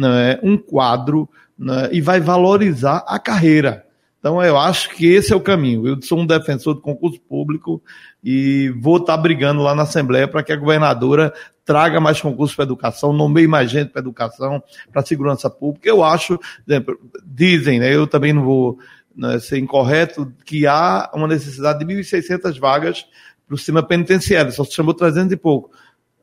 né, 0.00 0.38
um 0.42 0.56
quadro 0.56 1.28
né, 1.58 1.88
e 1.92 2.00
vai 2.00 2.20
valorizar 2.20 3.04
a 3.06 3.18
carreira. 3.18 3.84
Então, 4.18 4.42
eu 4.42 4.58
acho 4.58 4.90
que 4.90 5.06
esse 5.06 5.32
é 5.32 5.36
o 5.36 5.40
caminho. 5.40 5.86
Eu 5.86 6.00
sou 6.02 6.18
um 6.18 6.26
defensor 6.26 6.74
do 6.74 6.80
concurso 6.82 7.18
público 7.22 7.82
e 8.22 8.68
vou 8.78 8.98
estar 8.98 9.16
brigando 9.16 9.62
lá 9.62 9.74
na 9.74 9.84
Assembleia 9.84 10.28
para 10.28 10.42
que 10.42 10.52
a 10.52 10.56
governadora 10.56 11.32
traga 11.64 12.00
mais 12.00 12.20
concursos 12.20 12.54
para 12.54 12.64
educação, 12.64 13.12
nomeie 13.12 13.46
mais 13.46 13.70
gente 13.70 13.90
para 13.90 14.00
educação, 14.00 14.62
para 14.92 15.04
segurança 15.06 15.48
pública. 15.48 15.88
Eu 15.88 16.04
acho, 16.04 16.38
dizem, 17.24 17.80
né, 17.80 17.94
eu 17.94 18.06
também 18.06 18.32
não 18.32 18.44
vou 18.44 18.78
né, 19.16 19.38
ser 19.38 19.58
incorreto, 19.58 20.30
que 20.44 20.66
há 20.66 21.10
uma 21.14 21.26
necessidade 21.26 21.78
de 21.78 21.86
1.600 21.86 22.58
vagas 22.58 23.06
para 23.46 23.54
o 23.54 23.58
sistema 23.58 23.82
penitenciário, 23.82 24.52
só 24.52 24.64
se 24.64 24.72
chamou 24.72 24.94
300 24.94 25.32
e 25.32 25.36
pouco. 25.36 25.70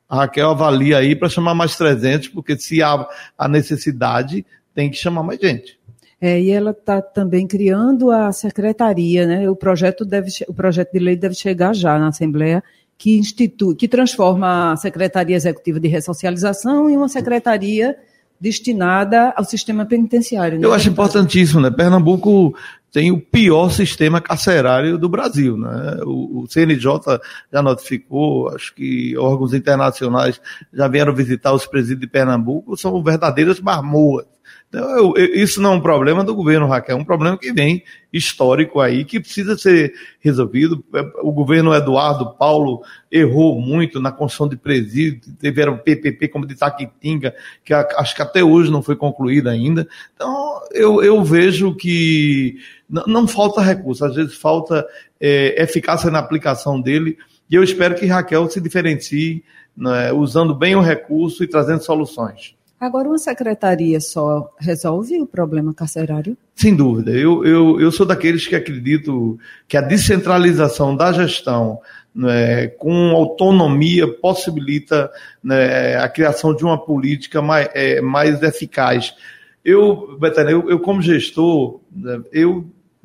A 0.09 0.17
Raquel 0.17 0.49
avalia 0.49 0.97
aí 0.97 1.15
para 1.15 1.29
chamar 1.29 1.53
mais 1.53 1.75
300, 1.75 2.29
porque 2.29 2.57
se 2.57 2.81
há 2.81 3.07
a 3.37 3.47
necessidade, 3.47 4.45
tem 4.73 4.89
que 4.89 4.97
chamar 4.97 5.23
mais 5.23 5.39
gente. 5.39 5.77
É, 6.19 6.41
e 6.41 6.49
ela 6.49 6.71
está 6.71 7.01
também 7.01 7.45
criando 7.45 8.09
a 8.09 8.31
secretaria, 8.31 9.27
né? 9.27 9.49
O 9.49 9.55
projeto, 9.55 10.03
deve, 10.03 10.31
o 10.47 10.53
projeto 10.53 10.91
de 10.93 10.99
lei 10.99 11.15
deve 11.15 11.35
chegar 11.35 11.75
já 11.75 11.99
na 11.99 12.07
Assembleia, 12.07 12.63
que 12.97 13.17
institui, 13.17 13.75
que 13.75 13.87
transforma 13.87 14.71
a 14.71 14.77
Secretaria 14.77 15.35
Executiva 15.35 15.79
de 15.79 15.87
Ressocialização 15.87 16.89
em 16.89 16.97
uma 16.97 17.07
secretaria 17.07 17.95
destinada 18.39 19.33
ao 19.35 19.43
sistema 19.43 19.85
penitenciário. 19.85 20.59
Né? 20.59 20.65
Eu 20.65 20.73
acho 20.73 20.89
importantíssimo, 20.89 21.59
né? 21.61 21.69
Pernambuco 21.69 22.55
tem 22.91 23.11
o 23.11 23.19
pior 23.19 23.69
sistema 23.69 24.21
carcerário 24.21 24.97
do 24.97 25.09
Brasil, 25.09 25.57
né? 25.57 25.99
O, 26.03 26.43
o 26.43 26.47
CNJ 26.47 27.19
já 27.51 27.61
notificou, 27.61 28.49
acho 28.49 28.73
que 28.73 29.17
órgãos 29.17 29.53
internacionais 29.53 30.41
já 30.73 30.87
vieram 30.87 31.13
visitar 31.13 31.53
os 31.53 31.65
presídios 31.65 32.01
de 32.01 32.07
Pernambuco, 32.07 32.77
são 32.77 33.01
verdadeiras 33.03 33.59
marmoas 33.59 34.25
então, 34.69 34.89
eu, 34.97 35.13
eu, 35.15 35.35
isso 35.35 35.61
não 35.61 35.73
é 35.73 35.75
um 35.75 35.81
problema 35.81 36.25
do 36.25 36.35
governo, 36.35 36.67
Raquel, 36.67 36.97
é 36.97 36.99
um 36.99 37.05
problema 37.05 37.37
que 37.37 37.53
vem 37.53 37.83
histórico 38.11 38.81
aí, 38.81 39.05
que 39.05 39.19
precisa 39.19 39.57
ser 39.57 39.93
resolvido. 40.19 40.83
O 41.21 41.31
governo 41.31 41.73
Eduardo 41.73 42.33
Paulo 42.35 42.81
errou 43.09 43.61
muito 43.61 44.01
na 44.01 44.11
construção 44.11 44.47
de 44.47 44.57
presídio, 44.57 45.21
o 45.71 45.77
PPP 45.77 46.27
como 46.27 46.45
de 46.45 46.55
Taquitinga, 46.55 47.33
que 47.63 47.73
acho 47.73 48.13
que 48.13 48.21
até 48.21 48.43
hoje 48.43 48.69
não 48.69 48.81
foi 48.81 48.97
concluída 48.97 49.51
ainda. 49.51 49.87
Então, 50.13 50.59
eu, 50.73 51.01
eu 51.01 51.23
vejo 51.23 51.73
que 51.73 52.57
não, 52.89 53.03
não 53.05 53.27
falta 53.27 53.61
recurso, 53.61 54.05
às 54.05 54.15
vezes 54.15 54.35
falta 54.35 54.85
é, 55.19 55.61
eficácia 55.61 56.09
na 56.09 56.19
aplicação 56.19 56.79
dele, 56.79 57.17
e 57.49 57.55
eu 57.55 57.63
espero 57.63 57.95
que 57.95 58.05
Raquel 58.05 58.49
se 58.49 58.59
diferencie 58.59 59.43
né, 59.75 60.11
usando 60.11 60.55
bem 60.55 60.75
o 60.75 60.81
recurso 60.81 61.43
e 61.43 61.47
trazendo 61.47 61.83
soluções. 61.83 62.55
Agora, 62.79 63.07
uma 63.07 63.17
secretaria 63.17 63.99
só 63.99 64.53
resolve 64.59 65.19
o 65.19 65.25
problema 65.25 65.73
carcerário? 65.73 66.37
Sem 66.53 66.75
dúvida. 66.75 67.11
Eu, 67.11 67.43
eu, 67.43 67.81
eu 67.81 67.91
sou 67.91 68.05
daqueles 68.05 68.45
que 68.45 68.55
acredito 68.55 69.39
que 69.67 69.75
a 69.75 69.81
descentralização 69.81 70.95
da 70.95 71.11
gestão 71.11 71.79
né, 72.13 72.67
com 72.67 73.11
autonomia 73.15 74.07
possibilita 74.07 75.11
né, 75.43 75.97
a 75.97 76.07
criação 76.07 76.55
de 76.55 76.63
uma 76.63 76.77
política 76.77 77.41
mais, 77.41 77.67
é, 77.73 77.99
mais 77.99 78.43
eficaz. 78.43 79.15
Eu, 79.65 80.15
Betânia, 80.19 80.51
eu, 80.51 80.69
eu 80.69 80.79
como 80.79 81.01
gestor, 81.01 81.79
né, 81.91 82.21
eu 82.31 82.63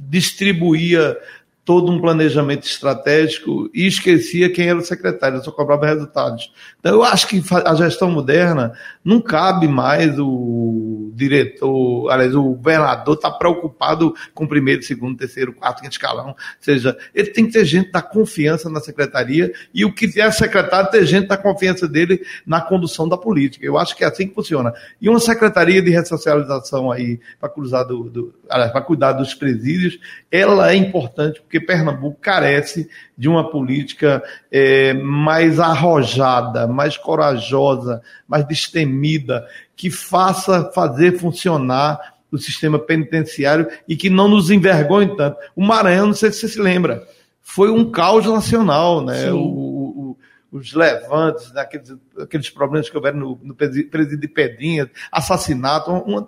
distribuía 0.08 1.16
todo 1.64 1.92
um 1.92 2.00
planejamento 2.00 2.64
estratégico 2.64 3.70
e 3.72 3.86
esquecia 3.86 4.50
quem 4.50 4.68
era 4.68 4.78
o 4.78 4.84
secretário, 4.84 5.42
só 5.44 5.52
cobrava 5.52 5.86
resultados. 5.86 6.52
Então, 6.80 6.92
eu 6.92 7.04
acho 7.04 7.28
que 7.28 7.40
a 7.64 7.74
gestão 7.76 8.10
moderna 8.10 8.72
não 9.04 9.20
cabe 9.20 9.68
mais 9.68 10.18
o 10.18 11.12
diretor, 11.14 12.10
aliás, 12.10 12.34
o 12.34 12.42
governador 12.42 13.14
estar 13.14 13.30
tá 13.30 13.38
preocupado 13.38 14.12
com 14.34 14.44
o 14.44 14.48
primeiro, 14.48 14.82
segundo, 14.82 15.16
terceiro, 15.16 15.52
quarto, 15.52 15.82
quinto 15.82 15.92
escalão. 15.92 16.28
Ou 16.28 16.36
seja, 16.60 16.96
ele 17.14 17.28
tem 17.28 17.46
que 17.46 17.52
ter 17.52 17.64
gente 17.64 17.92
da 17.92 18.02
confiança 18.02 18.68
na 18.68 18.80
secretaria 18.80 19.52
e 19.72 19.84
o 19.84 19.94
que 19.94 20.20
é 20.20 20.30
secretário 20.32 20.90
ter 20.90 21.06
gente 21.06 21.28
da 21.28 21.36
confiança 21.36 21.86
dele 21.86 22.22
na 22.44 22.60
condução 22.60 23.08
da 23.08 23.16
política. 23.16 23.64
Eu 23.64 23.78
acho 23.78 23.96
que 23.96 24.02
é 24.02 24.08
assim 24.08 24.26
que 24.26 24.34
funciona. 24.34 24.72
E 25.00 25.08
uma 25.08 25.20
secretaria 25.20 25.80
de 25.80 25.90
ressocialização 25.90 26.90
aí, 26.90 27.20
para 27.38 27.52
do, 27.84 28.10
do 28.10 28.34
para 28.48 28.80
cuidar 28.80 29.12
dos 29.12 29.34
presídios, 29.34 29.98
ela 30.30 30.72
é 30.72 30.74
importante 30.74 31.40
porque 31.52 31.60
Pernambuco 31.60 32.18
carece 32.18 32.88
de 33.16 33.28
uma 33.28 33.50
política 33.50 34.22
é, 34.50 34.94
mais 34.94 35.60
arrojada, 35.60 36.66
mais 36.66 36.96
corajosa, 36.96 38.00
mais 38.26 38.46
destemida, 38.46 39.46
que 39.76 39.90
faça 39.90 40.72
fazer 40.72 41.18
funcionar 41.18 42.14
o 42.30 42.38
sistema 42.38 42.78
penitenciário 42.78 43.68
e 43.86 43.94
que 43.94 44.08
não 44.08 44.28
nos 44.28 44.50
envergonhe 44.50 45.14
tanto. 45.14 45.36
O 45.54 45.62
Maranhão, 45.62 46.06
não 46.06 46.14
sei 46.14 46.32
se 46.32 46.40
você 46.40 46.48
se 46.48 46.58
lembra, 46.58 47.06
foi 47.42 47.70
um 47.70 47.90
caos 47.90 48.24
nacional, 48.24 49.04
né? 49.04 49.30
O, 49.30 49.36
o, 49.36 50.18
os 50.50 50.72
levantes, 50.72 51.52
né? 51.52 51.60
aqueles, 51.60 51.94
aqueles 52.18 52.48
problemas 52.48 52.88
que 52.88 52.96
houveram 52.96 53.18
no, 53.18 53.40
no 53.42 53.54
presídio 53.54 54.18
de 54.18 54.28
Pedinha, 54.28 54.90
assassinato, 55.10 55.92
um, 55.92 56.26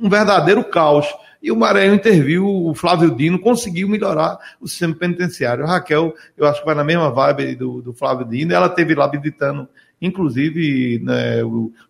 um 0.00 0.08
verdadeiro 0.08 0.64
caos. 0.64 1.06
E 1.44 1.52
o 1.52 1.56
Maranhão 1.56 1.94
interviu, 1.94 2.46
o 2.46 2.74
Flávio 2.74 3.14
Dino 3.14 3.38
conseguiu 3.38 3.86
melhorar 3.86 4.38
o 4.58 4.66
sistema 4.66 4.94
penitenciário. 4.94 5.62
A 5.62 5.66
Raquel, 5.66 6.14
eu 6.38 6.46
acho 6.46 6.60
que 6.60 6.64
vai 6.64 6.74
na 6.74 6.82
mesma 6.82 7.10
vibe 7.10 7.54
do, 7.54 7.82
do 7.82 7.92
Flávio 7.92 8.26
Dino, 8.26 8.54
ela 8.54 8.66
teve 8.66 8.94
lá 8.94 9.06
visitando, 9.06 9.68
inclusive, 10.00 11.00
né, 11.04 11.42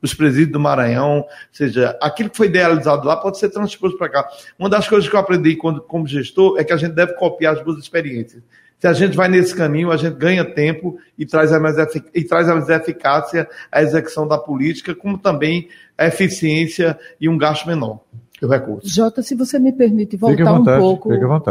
os 0.02 0.12
presídios 0.12 0.50
do 0.50 0.58
Maranhão, 0.58 1.18
ou 1.18 1.28
seja, 1.52 1.96
aquilo 2.02 2.30
que 2.30 2.37
foi 2.37 2.49
idealizado 2.49 3.06
lá 3.06 3.16
pode 3.16 3.38
ser 3.38 3.49
transposto 3.49 3.96
para 3.96 4.08
cá. 4.08 4.28
Uma 4.58 4.68
das 4.68 4.88
coisas 4.88 5.08
que 5.08 5.14
eu 5.14 5.20
aprendi 5.20 5.54
quando, 5.54 5.80
como 5.82 6.04
gestor 6.04 6.58
é 6.58 6.64
que 6.64 6.73
a 6.73 6.76
gente 6.76 6.94
deve 6.94 7.12
copiar 7.12 7.54
as 7.54 7.62
boas 7.62 7.78
experiências. 7.78 8.42
Se 8.80 8.88
a 8.88 8.92
gente 8.92 9.16
vai 9.16 9.28
nesse 9.28 9.54
caminho, 9.54 9.92
a 9.92 9.96
gente 9.96 10.16
ganha 10.16 10.44
tempo 10.44 10.99
e 11.16 11.25
traz 11.25 11.52
a 11.52 11.61
mais, 11.61 11.76
e 12.12 12.25
traz 12.25 12.49
a 12.49 12.56
mais 12.56 12.68
eficácia 12.68 13.49
à 13.70 13.80
execução 13.80 14.26
da 14.26 14.37
política, 14.37 14.96
como 14.96 15.16
também 15.16 15.68
a 15.96 16.08
eficiência 16.08 16.99
e 17.20 17.28
um 17.28 17.38
gasto 17.38 17.68
menor 17.68 18.00
do 18.45 18.53
recurso. 18.53 18.89
Jota, 18.89 19.23
se 19.23 19.35
você 19.35 19.59
me 19.59 19.73
permite 19.73 20.17
voltar 20.17 20.45
vontade, 20.45 20.79
um 20.79 20.81
pouco, 20.81 21.09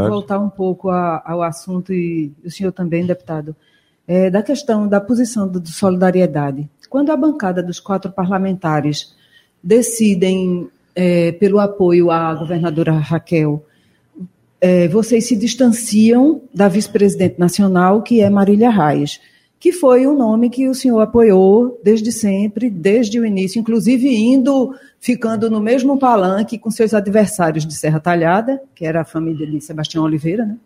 voltar 0.08 0.40
um 0.40 0.50
pouco 0.50 0.90
ao 0.90 1.42
assunto 1.42 1.92
e 1.92 2.32
o 2.46 2.52
senhor 2.52 2.72
também, 2.72 3.06
deputado, 3.06 3.56
é, 4.08 4.30
da 4.30 4.44
questão 4.44 4.88
da 4.88 5.02
posição 5.02 5.48
do 5.48 5.68
solidariedade. 5.68 6.70
Quando 6.90 7.12
a 7.12 7.18
bancada 7.18 7.64
dos 7.64 7.80
quatro 7.80 8.12
parlamentares 8.12 9.16
decidem 9.64 10.70
é, 10.96 11.32
pelo 11.32 11.60
apoio 11.60 12.12
à 12.12 12.34
governadora 12.36 12.92
Raquel, 12.94 13.66
é, 14.62 14.88
vocês 14.88 15.28
se 15.28 15.36
distanciam 15.36 16.42
da 16.54 16.68
vice-presidente 16.68 17.40
nacional, 17.40 18.02
que 18.02 18.22
é 18.22 18.30
Marília 18.30 18.70
Reis, 18.70 19.20
que 19.64 19.72
foi 19.72 20.06
um 20.06 20.14
nome 20.14 20.50
que 20.50 20.68
o 20.68 20.76
senhor 20.76 21.00
apoiou 21.00 21.80
desde 21.82 22.12
sempre, 22.12 22.70
desde 22.70 23.18
o 23.18 23.26
início, 23.26 23.62
inclusive 23.62 24.14
indo, 24.14 24.76
ficando 25.00 25.50
no 25.50 25.62
mesmo 25.62 25.98
palanque 25.98 26.58
com 26.58 26.70
seus 26.70 26.94
adversários 26.94 27.66
de 27.66 27.74
Serra 27.74 27.98
Talhada, 27.98 28.62
que 28.76 28.86
era 28.86 29.00
a 29.00 29.06
família 29.06 29.48
de 29.48 29.62
Sebastião 29.62 30.04
Oliveira, 30.04 30.46
né? 30.46 30.58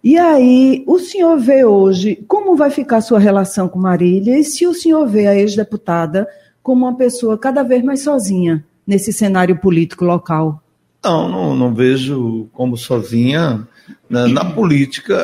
E 0.00 0.16
aí, 0.16 0.84
o 0.86 1.00
senhor 1.00 1.36
vê 1.40 1.64
hoje 1.64 2.22
como 2.28 2.54
vai 2.54 2.70
ficar 2.70 2.98
a 2.98 3.00
sua 3.00 3.18
relação 3.18 3.68
com 3.68 3.80
Marília 3.80 4.38
e 4.38 4.44
se 4.44 4.64
o 4.64 4.72
senhor 4.72 5.08
vê 5.08 5.26
a 5.26 5.34
ex-deputada 5.34 6.28
como 6.62 6.86
uma 6.86 6.96
pessoa 6.96 7.36
cada 7.36 7.64
vez 7.64 7.82
mais 7.82 8.04
sozinha 8.04 8.64
nesse 8.86 9.12
cenário 9.12 9.58
político 9.58 10.04
local? 10.04 10.62
Não, 11.02 11.28
não, 11.28 11.56
não 11.56 11.74
vejo 11.74 12.48
como 12.52 12.76
sozinha. 12.76 13.66
Na, 14.08 14.28
na 14.28 14.44
política, 14.44 15.16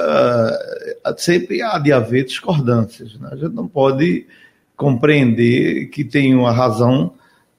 sempre 1.17 1.63
há 1.63 1.79
de 1.79 1.93
haver 1.93 2.25
discordâncias. 2.25 3.19
Né? 3.19 3.29
A 3.33 3.37
gente 3.37 3.55
não 3.55 3.69
pode 3.69 4.27
compreender 4.77 5.87
que 5.87 6.05
tem 6.05 6.35
uma 6.35 6.53
razão 6.53 7.13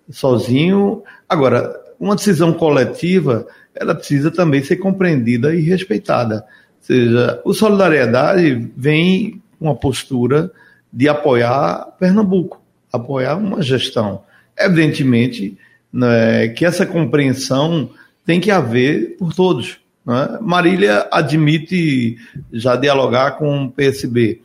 sozinho. 0.09 1.03
Agora, 1.27 1.73
uma 1.99 2.15
decisão 2.15 2.53
coletiva, 2.53 3.45
ela 3.75 3.95
precisa 3.95 4.31
também 4.31 4.63
ser 4.63 4.77
compreendida 4.77 5.53
e 5.53 5.61
respeitada 5.61 6.45
seja, 6.81 7.41
o 7.45 7.53
Solidariedade 7.53 8.69
vem 8.75 9.41
com 9.57 9.65
uma 9.65 9.75
postura 9.75 10.51
de 10.91 11.07
apoiar 11.07 11.95
Pernambuco, 11.99 12.61
apoiar 12.91 13.37
uma 13.37 13.61
gestão. 13.61 14.23
Evidentemente 14.59 15.57
né, 15.93 16.49
que 16.49 16.65
essa 16.65 16.85
compreensão 16.85 17.89
tem 18.25 18.39
que 18.39 18.51
haver 18.51 19.15
por 19.17 19.33
todos. 19.33 19.79
Né? 20.05 20.37
Marília 20.41 21.07
admite 21.11 22.17
já 22.51 22.75
dialogar 22.75 23.31
com 23.37 23.65
o 23.65 23.71
PSB. 23.71 24.41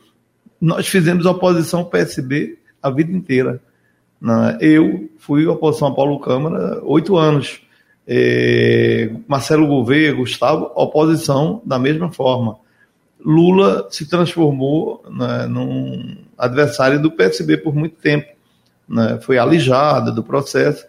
Nós 0.59 0.87
fizemos 0.87 1.25
oposição 1.25 1.81
ao 1.81 1.85
PSB 1.85 2.57
a 2.81 2.89
vida 2.89 3.11
inteira. 3.11 3.61
Né? 4.21 4.57
Eu 4.61 5.09
fui 5.17 5.45
oposição 5.47 5.89
a 5.89 5.95
Paulo 5.95 6.19
Câmara 6.19 6.81
oito 6.83 7.17
anos 7.17 7.61
é, 8.07 9.09
Marcelo 9.27 9.67
Gouveia, 9.67 10.13
Gustavo, 10.13 10.71
oposição 10.75 11.61
da 11.65 11.77
mesma 11.77 12.11
forma. 12.11 12.57
Lula 13.19 13.87
se 13.89 14.07
transformou 14.07 15.03
né, 15.11 15.45
num 15.47 16.17
adversário 16.37 17.01
do 17.01 17.11
PSB 17.11 17.57
por 17.57 17.75
muito 17.75 17.97
tempo, 17.97 18.27
né, 18.87 19.19
foi 19.21 19.37
alijado 19.37 20.13
do 20.15 20.23
processo. 20.23 20.85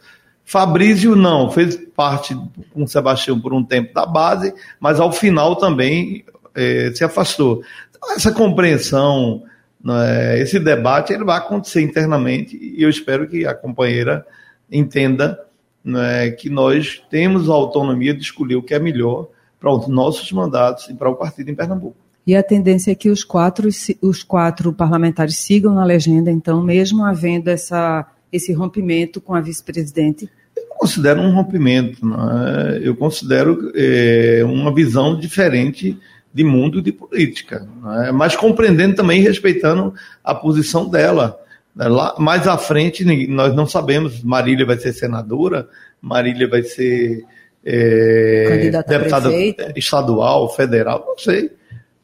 Fabrício 0.48 1.14
não, 1.14 1.50
fez 1.50 1.76
parte 1.94 2.34
com 2.72 2.86
Sebastião 2.86 3.38
por 3.38 3.52
um 3.52 3.62
tempo 3.62 3.92
da 3.92 4.06
base, 4.06 4.54
mas 4.80 4.98
ao 4.98 5.12
final 5.12 5.56
também 5.56 6.24
é, 6.54 6.90
se 6.94 7.04
afastou. 7.04 7.60
Então, 7.90 8.14
essa 8.14 8.32
compreensão, 8.32 9.42
né, 9.84 10.40
esse 10.40 10.58
debate, 10.58 11.12
ele 11.12 11.22
vai 11.22 11.36
acontecer 11.36 11.82
internamente 11.82 12.56
e 12.56 12.82
eu 12.82 12.88
espero 12.88 13.28
que 13.28 13.44
a 13.44 13.54
companheira 13.54 14.26
entenda 14.72 15.38
né, 15.84 16.30
que 16.30 16.48
nós 16.48 16.98
temos 17.10 17.50
a 17.50 17.52
autonomia 17.52 18.14
de 18.14 18.22
escolher 18.22 18.56
o 18.56 18.62
que 18.62 18.72
é 18.72 18.78
melhor 18.78 19.28
para 19.60 19.70
os 19.70 19.86
nossos 19.86 20.32
mandatos 20.32 20.88
e 20.88 20.94
para 20.94 21.10
o 21.10 21.14
partido 21.14 21.50
em 21.50 21.54
Pernambuco. 21.54 21.96
E 22.26 22.34
a 22.34 22.42
tendência 22.42 22.92
é 22.92 22.94
que 22.94 23.10
os 23.10 23.22
quatro, 23.22 23.68
os 24.00 24.22
quatro 24.22 24.72
parlamentares 24.72 25.36
sigam 25.36 25.74
na 25.74 25.84
legenda, 25.84 26.30
então, 26.30 26.62
mesmo 26.62 27.04
havendo 27.04 27.48
essa, 27.48 28.06
esse 28.32 28.54
rompimento 28.54 29.20
com 29.20 29.34
a 29.34 29.42
vice-presidente? 29.42 30.30
Considero 30.78 31.20
um 31.20 31.32
rompimento, 31.32 32.06
né? 32.06 32.80
eu 32.82 32.94
considero 32.94 33.72
é, 33.74 34.42
uma 34.44 34.72
visão 34.72 35.18
diferente 35.18 35.98
de 36.32 36.44
mundo 36.44 36.78
e 36.78 36.82
de 36.82 36.92
política, 36.92 37.66
né? 37.82 38.12
mas 38.12 38.36
compreendendo 38.36 38.94
também 38.94 39.20
e 39.20 39.24
respeitando 39.24 39.92
a 40.22 40.34
posição 40.34 40.88
dela. 40.88 41.36
Lá, 41.74 42.14
mais 42.18 42.46
à 42.46 42.56
frente, 42.56 43.04
nós 43.28 43.54
não 43.54 43.66
sabemos, 43.66 44.22
Marília 44.22 44.64
vai 44.64 44.78
ser 44.78 44.92
senadora, 44.92 45.68
Marília 46.00 46.48
vai 46.48 46.62
ser 46.62 47.24
é, 47.64 48.70
deputada 48.86 49.30
estadual, 49.76 50.48
federal, 50.54 51.04
não 51.06 51.18
sei. 51.18 51.50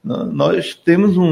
Nós 0.04 0.74
temos 0.74 1.16
um, 1.16 1.24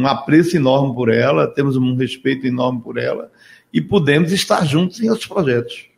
um, 0.00 0.06
apreço 0.06 0.56
enorme 0.56 0.94
por 0.94 1.12
ela, 1.12 1.48
temos 1.48 1.76
um 1.76 1.96
respeito 1.96 2.46
enorme 2.46 2.80
por 2.80 2.96
ela 2.96 3.28
e 3.72 3.80
podemos 3.80 4.32
estar 4.32 4.64
juntos 4.64 5.00
em 5.00 5.08
outros 5.08 5.26
projetos. 5.26 5.89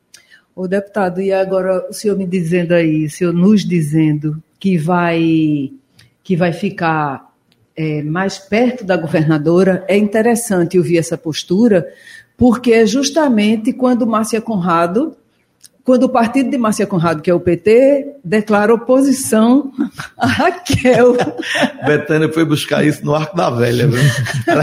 O 0.54 0.68
deputado, 0.68 1.20
e 1.20 1.32
agora 1.32 1.86
o 1.88 1.92
senhor 1.92 2.16
me 2.16 2.26
dizendo 2.26 2.72
aí, 2.72 3.06
o 3.06 3.10
senhor 3.10 3.32
nos 3.32 3.64
dizendo 3.64 4.42
que 4.60 4.76
vai, 4.76 5.70
que 6.22 6.36
vai 6.36 6.52
ficar 6.52 7.32
é, 7.76 8.02
mais 8.02 8.38
perto 8.38 8.84
da 8.84 8.96
governadora, 8.96 9.84
é 9.88 9.96
interessante 9.96 10.76
ouvir 10.76 10.98
essa 10.98 11.16
postura, 11.16 11.86
porque 12.36 12.72
é 12.72 12.86
justamente 12.86 13.72
quando 13.72 14.06
Márcia 14.06 14.40
Conrado, 14.40 15.16
quando 15.84 16.04
o 16.04 16.08
partido 16.08 16.50
de 16.50 16.58
Márcia 16.58 16.86
Conrado, 16.86 17.22
que 17.22 17.30
é 17.30 17.34
o 17.34 17.40
PT, 17.40 18.16
declara 18.22 18.74
oposição 18.74 19.72
a 20.16 20.26
Raquel. 20.26 21.16
Betânia 21.84 22.32
foi 22.32 22.44
buscar 22.44 22.84
isso 22.84 23.04
no 23.04 23.14
Arco 23.14 23.36
da 23.36 23.50
Velha, 23.50 23.88
viu? 23.88 24.02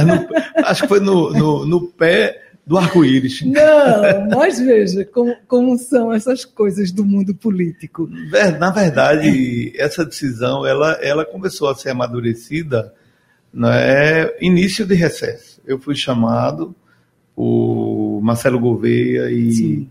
No, 0.06 0.66
acho 0.66 0.84
que 0.84 0.88
foi 0.88 1.00
no, 1.00 1.32
no, 1.32 1.66
no 1.66 1.88
pé 1.88 2.49
do 2.70 2.78
arco-íris. 2.78 3.42
Não, 3.42 4.30
mas 4.30 4.60
veja 4.60 5.04
como, 5.04 5.36
como 5.48 5.76
são 5.80 6.14
essas 6.14 6.46
coisas 6.46 6.92
do 6.92 7.04
mundo 7.04 7.34
político. 7.34 8.08
Na 8.60 8.70
verdade, 8.70 9.74
essa 9.76 10.06
decisão 10.06 10.64
ela, 10.68 10.92
ela 11.02 11.26
começou 11.26 11.68
a 11.68 11.74
ser 11.74 11.90
amadurecida 11.90 12.94
né, 13.52 14.30
início 14.40 14.86
de 14.86 14.94
recesso. 14.94 15.60
Eu 15.66 15.80
fui 15.80 15.96
chamado, 15.96 16.76
o 17.36 18.20
Marcelo 18.22 18.60
Gouveia, 18.60 19.32
e 19.32 19.52
Sim. 19.52 19.90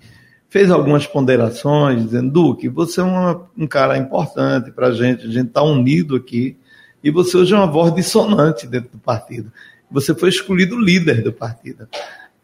fez 0.48 0.70
algumas 0.70 1.04
ponderações, 1.04 2.04
dizendo: 2.04 2.30
Duque, 2.30 2.68
você 2.68 3.00
é 3.00 3.02
uma, 3.02 3.42
um 3.58 3.66
cara 3.66 3.98
importante 3.98 4.70
para 4.70 4.86
a 4.86 4.92
gente, 4.92 5.26
a 5.26 5.30
gente 5.30 5.48
está 5.48 5.64
unido 5.64 6.14
aqui, 6.14 6.56
e 7.02 7.10
você 7.10 7.36
hoje 7.36 7.54
é 7.54 7.56
uma 7.56 7.66
voz 7.66 7.92
dissonante 7.92 8.68
dentro 8.68 8.90
do 8.92 8.98
partido. 8.98 9.52
Você 9.90 10.14
foi 10.14 10.28
escolhido 10.28 10.78
líder 10.78 11.24
do 11.24 11.32
partido. 11.32 11.88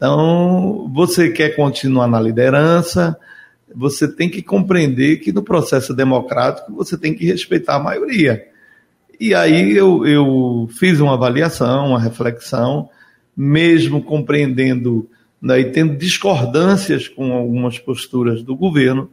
Então, 0.05 0.91
você 0.93 1.31
quer 1.31 1.57
continuar 1.57 2.07
na 2.07 2.21
liderança, 2.21 3.19
você 3.75 4.07
tem 4.07 4.29
que 4.29 4.43
compreender 4.43 5.17
que 5.17 5.33
no 5.33 5.43
processo 5.43 5.95
democrático 5.95 6.75
você 6.75 6.99
tem 6.99 7.15
que 7.15 7.25
respeitar 7.25 7.77
a 7.77 7.83
maioria. 7.83 8.47
E 9.19 9.35
aí 9.35 9.75
eu, 9.75 10.07
eu 10.07 10.69
fiz 10.79 11.01
uma 11.01 11.15
avaliação, 11.15 11.87
uma 11.89 11.99
reflexão, 11.99 12.91
mesmo 13.35 14.03
compreendendo 14.03 15.09
né, 15.41 15.61
e 15.61 15.73
tendo 15.73 15.97
discordâncias 15.97 17.09
com 17.09 17.33
algumas 17.33 17.79
posturas 17.79 18.43
do 18.43 18.55
governo 18.55 19.09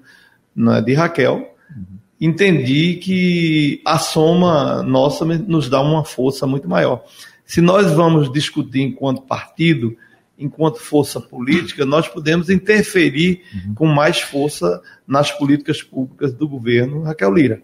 né, 0.54 0.82
de 0.82 0.94
Raquel, 0.94 1.56
uhum. 1.74 1.86
entendi 2.20 2.96
que 2.96 3.82
a 3.86 3.98
soma 3.98 4.84
nossa 4.84 5.24
nos 5.24 5.70
dá 5.70 5.80
uma 5.80 6.04
força 6.04 6.46
muito 6.46 6.68
maior. 6.68 7.02
Se 7.46 7.62
nós 7.62 7.90
vamos 7.94 8.30
discutir 8.30 8.82
enquanto 8.82 9.22
partido, 9.22 9.96
enquanto 10.44 10.80
força 10.80 11.22
política, 11.22 11.86
nós 11.86 12.08
podemos 12.08 12.50
interferir 12.50 13.42
uhum. 13.54 13.76
com 13.76 13.86
mais 13.86 14.20
força 14.20 14.82
nas 15.08 15.32
políticas 15.32 15.82
públicas 15.82 16.34
do 16.34 16.48
governo 16.48 17.04
Raquel 17.04 17.34
Lira 17.34 17.62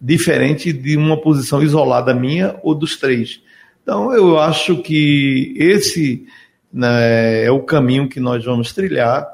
diferente 0.00 0.72
de 0.72 0.96
uma 0.96 1.16
posição 1.16 1.62
isolada 1.62 2.14
minha 2.14 2.58
ou 2.62 2.74
dos 2.74 2.96
três. 2.96 3.42
Então, 3.82 4.12
eu 4.12 4.38
acho 4.38 4.82
que 4.82 5.54
esse 5.56 6.26
né, 6.72 7.44
é 7.44 7.50
o 7.50 7.62
caminho 7.62 8.08
que 8.08 8.20
nós 8.20 8.44
vamos 8.44 8.72
trilhar 8.72 9.26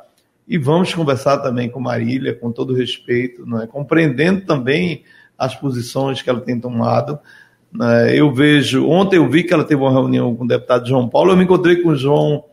e 0.46 0.56
vamos 0.56 0.94
conversar 0.94 1.38
também 1.38 1.68
com 1.68 1.80
Marília, 1.80 2.34
com 2.34 2.52
todo 2.52 2.74
respeito, 2.74 3.46
né, 3.46 3.66
compreendendo 3.70 4.42
também 4.42 5.02
as 5.36 5.54
posições 5.54 6.22
que 6.22 6.30
ela 6.30 6.40
tem 6.40 6.58
tomado. 6.58 7.18
Né, 7.72 8.18
eu 8.18 8.32
vejo, 8.32 8.86
ontem 8.86 9.16
eu 9.16 9.28
vi 9.28 9.42
que 9.42 9.52
ela 9.52 9.64
teve 9.64 9.82
uma 9.82 9.92
reunião 9.92 10.34
com 10.34 10.44
o 10.44 10.48
deputado 10.48 10.88
João 10.88 11.08
Paulo, 11.08 11.32
eu 11.32 11.36
me 11.36 11.44
encontrei 11.44 11.76
com 11.76 11.90
o 11.90 11.96
João 11.96 12.44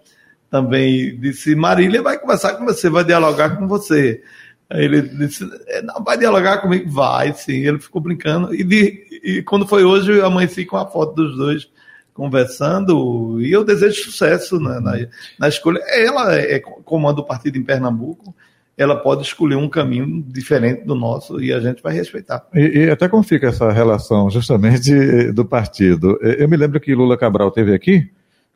também, 0.52 1.18
disse, 1.18 1.56
Marília 1.56 2.02
vai 2.02 2.20
conversar 2.20 2.56
com 2.56 2.66
você, 2.66 2.90
vai 2.90 3.06
dialogar 3.06 3.56
com 3.56 3.70
você. 3.70 4.22
Aí 4.70 4.84
ele 4.84 5.02
disse, 5.02 5.50
é, 5.68 5.82
não, 5.82 6.04
vai 6.04 6.18
dialogar 6.18 6.58
comigo? 6.58 6.92
Vai, 6.92 7.34
sim. 7.34 7.66
Ele 7.66 7.80
ficou 7.80 8.02
brincando. 8.02 8.54
E, 8.54 8.62
de, 8.62 9.02
e 9.24 9.42
quando 9.44 9.66
foi 9.66 9.86
hoje, 9.86 10.12
eu 10.12 10.26
amanheci 10.26 10.66
com 10.66 10.76
a 10.76 10.86
foto 10.86 11.16
dos 11.16 11.38
dois 11.38 11.70
conversando. 12.14 13.40
E 13.42 13.50
eu 13.50 13.64
desejo 13.64 14.04
sucesso 14.04 14.60
né, 14.60 14.80
na, 14.82 15.08
na 15.40 15.48
escolha. 15.48 15.80
Ela 15.88 16.36
é, 16.36 16.60
comanda 16.60 17.22
o 17.22 17.26
partido 17.26 17.58
em 17.58 17.64
Pernambuco. 17.64 18.36
Ela 18.78 18.98
pode 18.98 19.22
escolher 19.22 19.56
um 19.56 19.70
caminho 19.70 20.22
diferente 20.28 20.84
do 20.84 20.96
nosso 20.96 21.42
e 21.42 21.54
a 21.54 21.62
gente 21.62 21.82
vai 21.82 21.94
respeitar. 21.94 22.46
E, 22.54 22.60
e 22.60 22.90
até 22.90 23.08
como 23.08 23.24
fica 23.24 23.48
essa 23.48 23.72
relação 23.72 24.30
justamente 24.30 25.32
do 25.32 25.46
partido? 25.46 26.18
Eu 26.22 26.50
me 26.50 26.58
lembro 26.58 26.80
que 26.80 26.94
Lula 26.94 27.18
Cabral 27.18 27.52
teve 27.52 27.74
aqui 27.74 28.10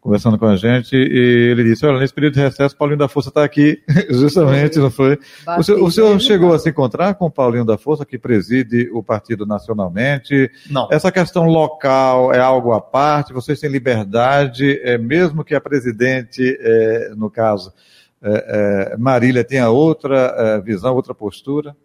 conversando 0.05 0.37
com 0.37 0.45
a 0.45 0.55
gente, 0.55 0.95
e 0.95 1.49
ele 1.49 1.63
disse, 1.63 1.83
olha, 1.83 1.97
nesse 1.97 2.13
período 2.13 2.35
de 2.35 2.39
recesso, 2.39 2.77
Paulinho 2.77 2.99
da 2.99 3.07
Força 3.07 3.29
está 3.29 3.43
aqui, 3.43 3.81
justamente, 4.07 4.77
não 4.77 4.91
foi? 4.91 5.17
O 5.57 5.63
senhor, 5.63 5.81
o 5.81 5.89
senhor 5.89 6.19
chegou 6.19 6.53
a 6.53 6.59
se 6.59 6.69
encontrar 6.69 7.15
com 7.15 7.25
o 7.25 7.31
Paulinho 7.31 7.65
da 7.65 7.75
Força, 7.75 8.05
que 8.05 8.19
preside 8.19 8.87
o 8.93 9.01
partido 9.01 9.47
nacionalmente? 9.47 10.51
Não. 10.69 10.87
Essa 10.91 11.11
questão 11.11 11.45
local 11.47 12.31
é 12.31 12.39
algo 12.39 12.71
à 12.73 12.79
parte? 12.79 13.33
Vocês 13.33 13.59
têm 13.59 13.67
liberdade, 13.67 14.79
é, 14.83 14.95
mesmo 14.95 15.43
que 15.43 15.55
a 15.55 15.59
presidente, 15.59 16.55
é, 16.61 17.09
no 17.17 17.31
caso, 17.31 17.73
é, 18.21 18.91
é, 18.93 18.97
Marília 18.97 19.43
tenha 19.43 19.71
outra 19.71 20.35
é, 20.37 20.61
visão, 20.61 20.93
outra 20.93 21.15
postura? 21.15 21.75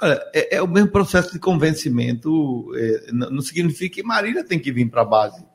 Olha, 0.00 0.18
é, 0.34 0.56
é, 0.56 0.62
o 0.62 0.66
mesmo 0.66 0.90
processo 0.90 1.30
de 1.30 1.38
convencimento, 1.38 2.72
é, 2.74 3.12
não 3.12 3.42
significa 3.42 3.96
que 3.96 4.02
Marília 4.02 4.42
tem 4.42 4.58
que 4.58 4.72
vir 4.72 4.88
para 4.88 5.02
a 5.02 5.04
base 5.04 5.49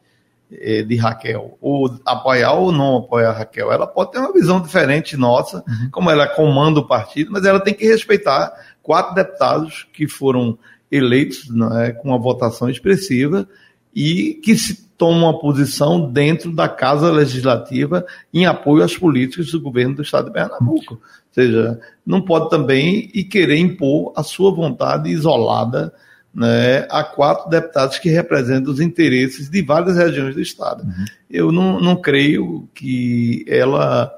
de 0.50 0.96
Raquel, 0.96 1.58
ou 1.60 2.00
apoiar 2.06 2.54
ou 2.54 2.72
não 2.72 2.98
apoiar 2.98 3.32
Raquel. 3.32 3.72
Ela 3.72 3.88
pode 3.88 4.12
ter 4.12 4.20
uma 4.20 4.32
visão 4.32 4.62
diferente 4.62 5.18
nossa, 5.18 5.64
uhum. 5.68 5.90
como 5.92 6.10
ela 6.10 6.28
comanda 6.28 6.80
o 6.80 6.88
partido, 6.88 7.32
mas 7.32 7.46
ela 7.46 7.60
tem 7.60 7.74
que 7.74 7.86
respeitar 7.86 8.54
quatro 8.82 9.16
deputados 9.16 9.88
que 9.92 10.08
foram 10.08 10.58
eleitos 10.92 11.50
né, 11.50 11.92
com 11.92 12.10
uma 12.10 12.20
votação 12.20 12.70
expressiva 12.70 13.48
e 13.94 14.36
que 14.44 14.56
se 14.56 14.86
tomam 14.98 15.30
uma 15.30 15.40
posição 15.40 16.12
dentro 16.12 16.52
da 16.52 16.70
Casa 16.70 17.12
Legislativa 17.12 18.06
em 18.34 18.46
apoio 18.46 18.84
às 18.84 18.96
políticas 18.96 19.52
do 19.52 19.60
governo 19.60 19.96
do 19.96 20.02
Estado 20.02 20.28
de 20.28 20.34
Pernambuco. 20.34 20.94
Ou 20.96 21.02
seja, 21.32 21.80
não 22.06 22.22
pode 22.22 22.50
também 22.50 23.10
e 23.14 23.24
querer 23.24 23.58
impor 23.58 24.14
a 24.16 24.24
sua 24.24 24.54
vontade 24.54 25.10
isolada 25.10 25.94
né, 26.36 26.86
a 26.90 27.04
quatro 27.04 27.50
deputados 27.50 27.98
que 27.98 28.10
representam 28.10 28.74
os 28.74 28.82
interesses 28.82 29.50
de 29.50 29.62
várias 29.62 29.96
regiões 29.96 30.36
do 30.36 30.42
Estado. 30.42 30.84
Uhum. 30.84 31.06
Eu 31.30 31.52
não, 31.52 31.80
não 31.80 31.96
creio 31.96 32.68
que 32.76 33.46
ela 33.48 34.12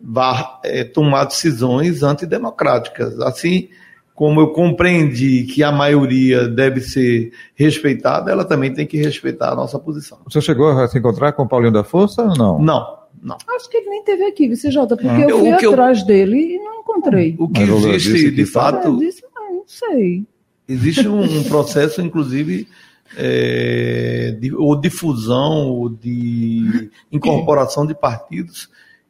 vá 0.00 0.60
é, 0.64 0.84
tomar 0.84 1.24
decisões 1.24 2.04
antidemocráticas. 2.04 3.18
Assim 3.20 3.68
como 4.14 4.40
eu 4.40 4.48
compreendi 4.48 5.42
que 5.44 5.62
a 5.62 5.72
maioria 5.72 6.48
deve 6.48 6.80
ser 6.80 7.32
respeitada, 7.54 8.30
ela 8.30 8.44
também 8.44 8.72
tem 8.72 8.86
que 8.86 8.96
respeitar 8.96 9.52
a 9.52 9.56
nossa 9.56 9.78
posição. 9.78 10.18
Você 10.24 10.40
chegou 10.40 10.70
a 10.70 10.88
se 10.88 10.98
encontrar 10.98 11.32
com 11.32 11.42
o 11.42 11.48
Paulinho 11.48 11.72
da 11.72 11.84
Força 11.84 12.22
ou 12.22 12.34
não? 12.34 12.58
Não, 12.58 12.98
não. 13.22 13.36
Acho 13.56 13.68
que 13.68 13.76
ele 13.76 13.90
nem 13.90 14.04
teve 14.04 14.24
aqui, 14.24 14.48
você 14.54 14.70
Jota, 14.70 14.96
porque 14.96 15.08
ah. 15.10 15.28
eu 15.28 15.40
fui 15.40 15.66
eu, 15.66 15.70
atrás 15.72 16.00
eu... 16.00 16.06
dele 16.06 16.54
e 16.54 16.58
não 16.58 16.80
encontrei. 16.80 17.36
O 17.38 17.48
que 17.48 17.60
existe, 17.60 18.30
de 18.30 18.46
fato... 18.46 18.88
Eu 18.88 18.96
disse, 18.96 19.22
não, 19.34 19.56
não 19.56 19.64
sei. 19.66 20.24
Existe 20.68 21.06
um, 21.06 21.22
um 21.22 21.44
processo, 21.44 22.00
inclusive, 22.00 22.68
é, 23.16 24.36
de, 24.40 24.54
ou 24.54 24.74
de 24.80 24.90
fusão, 24.90 25.68
ou 25.68 25.88
de 25.88 26.90
incorporação 27.12 27.86
de 27.86 27.94
partidos, 27.94 28.68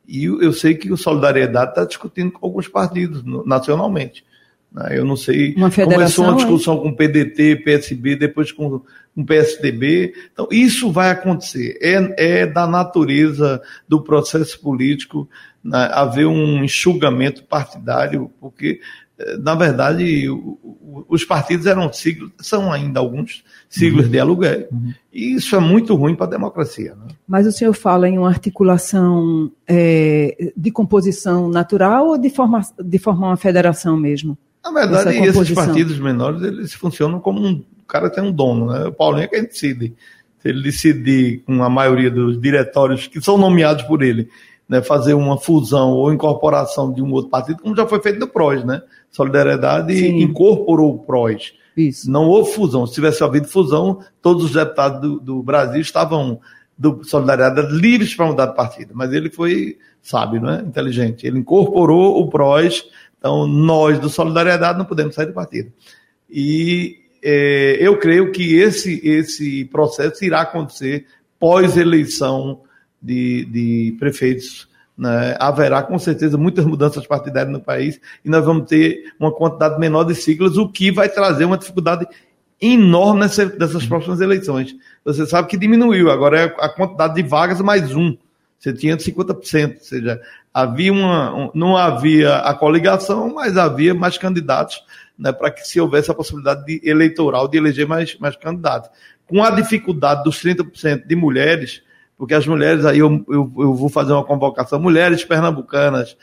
e 0.09 0.25
eu 0.25 0.53
sei 0.53 0.75
que 0.75 0.93
o 0.93 0.97
Solidariedade 0.97 1.71
está 1.71 1.85
discutindo 1.85 2.31
com 2.31 2.47
alguns 2.47 2.69
partidos 2.69 3.25
nacionalmente. 3.45 4.25
Né? 4.73 4.99
Eu 4.99 5.05
não 5.05 5.17
sei. 5.17 5.55
Uma 5.57 5.71
começou 5.71 6.25
uma 6.27 6.37
discussão 6.37 6.75
é? 6.75 6.81
com 6.81 6.89
o 6.91 6.97
PDT, 6.97 7.57
PSB, 7.57 8.17
depois 8.17 8.53
com 8.53 8.83
o 9.17 9.25
PSDB. 9.25 10.15
Então, 10.33 10.47
isso 10.51 10.93
vai 10.93 11.11
acontecer. 11.11 11.79
É, 11.81 12.43
é 12.43 12.47
da 12.47 12.67
natureza 12.67 13.61
do 13.89 14.03
processo 14.03 14.61
político 14.61 15.29
né, 15.65 15.89
haver 15.93 16.27
um 16.27 16.63
enxugamento 16.63 17.43
partidário, 17.45 18.31
porque 18.41 18.81
na 19.39 19.55
verdade, 19.55 20.27
os 21.09 21.25
partidos 21.25 21.67
eram 21.67 21.91
siglos, 21.93 22.31
são 22.39 22.71
ainda 22.71 23.01
alguns 23.01 23.43
siglos 23.69 24.05
uhum. 24.07 24.11
de 24.11 24.19
aluguel. 24.19 24.69
Uhum. 24.71 24.93
E 25.13 25.35
isso 25.35 25.57
é 25.57 25.61
muito 25.61 25.95
ruim 25.95 26.15
para 26.15 26.27
a 26.27 26.31
democracia. 26.31 26.95
Né? 26.95 27.15
Mas 27.27 27.47
o 27.47 27.53
senhor 27.53 27.73
fala 27.73 28.09
em 28.09 28.19
uma 28.19 28.29
articulação 28.29 29.51
é, 29.67 30.53
de 30.57 30.71
composição 30.71 31.49
natural 31.49 32.09
ou 32.09 32.19
de, 32.19 32.29
forma, 32.29 32.61
de 32.79 32.99
formar 32.99 33.29
uma 33.29 33.37
federação 33.37 33.97
mesmo? 33.97 34.37
Na 34.63 34.71
verdade, 34.73 35.17
esses 35.19 35.53
partidos 35.53 35.99
menores, 35.99 36.43
eles 36.43 36.75
funcionam 36.75 37.21
como 37.21 37.41
um. 37.41 37.65
O 37.83 37.87
cara 37.87 38.11
tem 38.11 38.23
um 38.23 38.33
dono, 38.33 38.67
né? 38.67 38.87
O 38.87 38.93
Paulinho 38.93 39.25
é 39.25 39.29
quem 39.29 39.45
decide. 39.45 39.95
Se 40.41 40.49
ele 40.49 40.61
decidir 40.61 41.43
com 41.47 41.63
a 41.63 41.71
maioria 41.71 42.11
dos 42.11 42.41
diretórios 42.41 43.07
que 43.07 43.21
são 43.21 43.39
nomeados 43.39 43.85
por 43.85 44.03
ele, 44.03 44.29
né, 44.69 44.83
fazer 44.83 45.15
uma 45.15 45.39
fusão 45.39 45.93
ou 45.93 46.13
incorporação 46.13 46.93
de 46.93 47.03
um 47.03 47.13
outro 47.13 47.31
partido, 47.31 47.63
como 47.63 47.77
já 47.77 47.87
foi 47.87 48.01
feito 48.01 48.19
no 48.19 48.27
PROS, 48.27 48.65
né? 48.65 48.83
Solidariedade 49.11 49.97
Sim. 49.97 50.21
incorporou 50.21 50.95
o 50.95 50.99
PROS. 50.99 51.55
Isso. 51.77 52.11
Não 52.11 52.27
houve 52.27 52.53
fusão. 52.53 52.87
Se 52.87 52.95
tivesse 52.95 53.23
havido 53.23 53.47
fusão, 53.47 54.01
todos 54.21 54.45
os 54.45 54.53
deputados 54.53 55.01
do, 55.01 55.21
do 55.21 55.43
Brasil 55.43 55.81
estavam 55.81 56.41
do 56.77 57.05
Solidariedade 57.05 57.73
livres 57.75 58.15
para 58.15 58.27
mudar 58.27 58.47
de 58.47 58.57
partido. 58.57 58.93
Mas 58.95 59.13
ele 59.13 59.31
foi 59.31 59.79
sábio, 60.03 60.41
não 60.41 60.51
é? 60.51 60.61
Inteligente. 60.61 61.27
Ele 61.27 61.39
incorporou 61.39 62.21
o 62.21 62.29
PROS. 62.29 62.85
Então, 63.19 63.47
nós 63.47 63.99
do 63.99 64.09
Solidariedade 64.09 64.79
não 64.79 64.85
podemos 64.85 65.15
sair 65.15 65.27
do 65.27 65.33
partido. 65.33 65.73
E 66.29 66.99
é, 67.23 67.77
eu 67.81 67.99
creio 67.99 68.33
que 68.33 68.57
esse, 68.57 69.01
esse 69.07 69.65
processo 69.67 70.25
irá 70.25 70.43
acontecer 70.43 71.07
pós-eleição 71.39 72.61
de, 73.07 73.45
de 73.47 73.97
prefeitos. 73.99 74.69
Né? 74.97 75.37
Haverá 75.39 75.83
com 75.83 75.99
certeza 75.99 76.37
muitas 76.37 76.65
mudanças 76.65 77.07
partidárias 77.07 77.53
no 77.53 77.61
país 77.61 78.01
e 78.25 78.31
nós 78.31 78.45
vamos 78.45 78.69
ter 78.69 79.13
uma 79.21 79.33
quantidade 79.33 79.79
menor 79.79 80.05
de 80.05 80.15
siglas, 80.15 80.57
o 80.57 80.69
que 80.69 80.91
vai 80.91 81.09
trazer 81.09 81.45
uma 81.45 81.59
dificuldade 81.59 82.07
enorme 82.61 83.21
nessa, 83.21 83.47
dessas 83.47 83.87
próximas 83.87 84.21
eleições. 84.21 84.75
Você 85.05 85.27
sabe 85.27 85.49
que 85.49 85.59
diminuiu, 85.59 86.11
agora 86.11 86.41
é 86.41 86.45
a 86.59 86.69
quantidade 86.69 87.15
de 87.15 87.23
vagas 87.23 87.61
mais 87.61 87.95
um. 87.95 88.17
Você 88.59 88.73
tinha 88.73 88.97
50%, 88.97 89.75
ou 89.75 89.81
seja, 89.83 90.21
havia 90.53 90.91
uma, 90.91 91.35
um, 91.35 91.51
não 91.55 91.77
havia 91.77 92.37
a 92.37 92.55
coligação, 92.55 93.33
mas 93.35 93.59
havia 93.59 93.95
mais 93.95 94.17
candidatos 94.17 94.83
né, 95.19 95.31
para 95.31 95.51
que 95.51 95.67
se 95.69 95.79
houvesse 95.79 96.11
a 96.11 96.15
possibilidade 96.15 96.65
de, 96.65 96.81
eleitoral 96.89 97.47
de 97.49 97.59
eleger 97.59 97.87
mais, 97.87 98.19
mais 98.19 98.35
candidatos. 98.37 98.91
Com 99.27 99.45
a 99.45 99.51
dificuldade 99.51 100.25
dos 100.25 100.43
30% 100.43 101.07
de 101.07 101.15
mulheres, 101.15 101.83
porque 102.17 102.35
as 102.35 102.47
mulheres, 102.47 102.85
aí 102.85 102.99
eu, 102.99 103.25
eu, 103.29 103.53
eu 103.59 103.75
vou 103.75 103.89
fazer 103.89 104.13
uma 104.13 104.25
convocação, 104.25 104.81
mulheres 104.81 105.25
pernambucanas, 105.25 106.17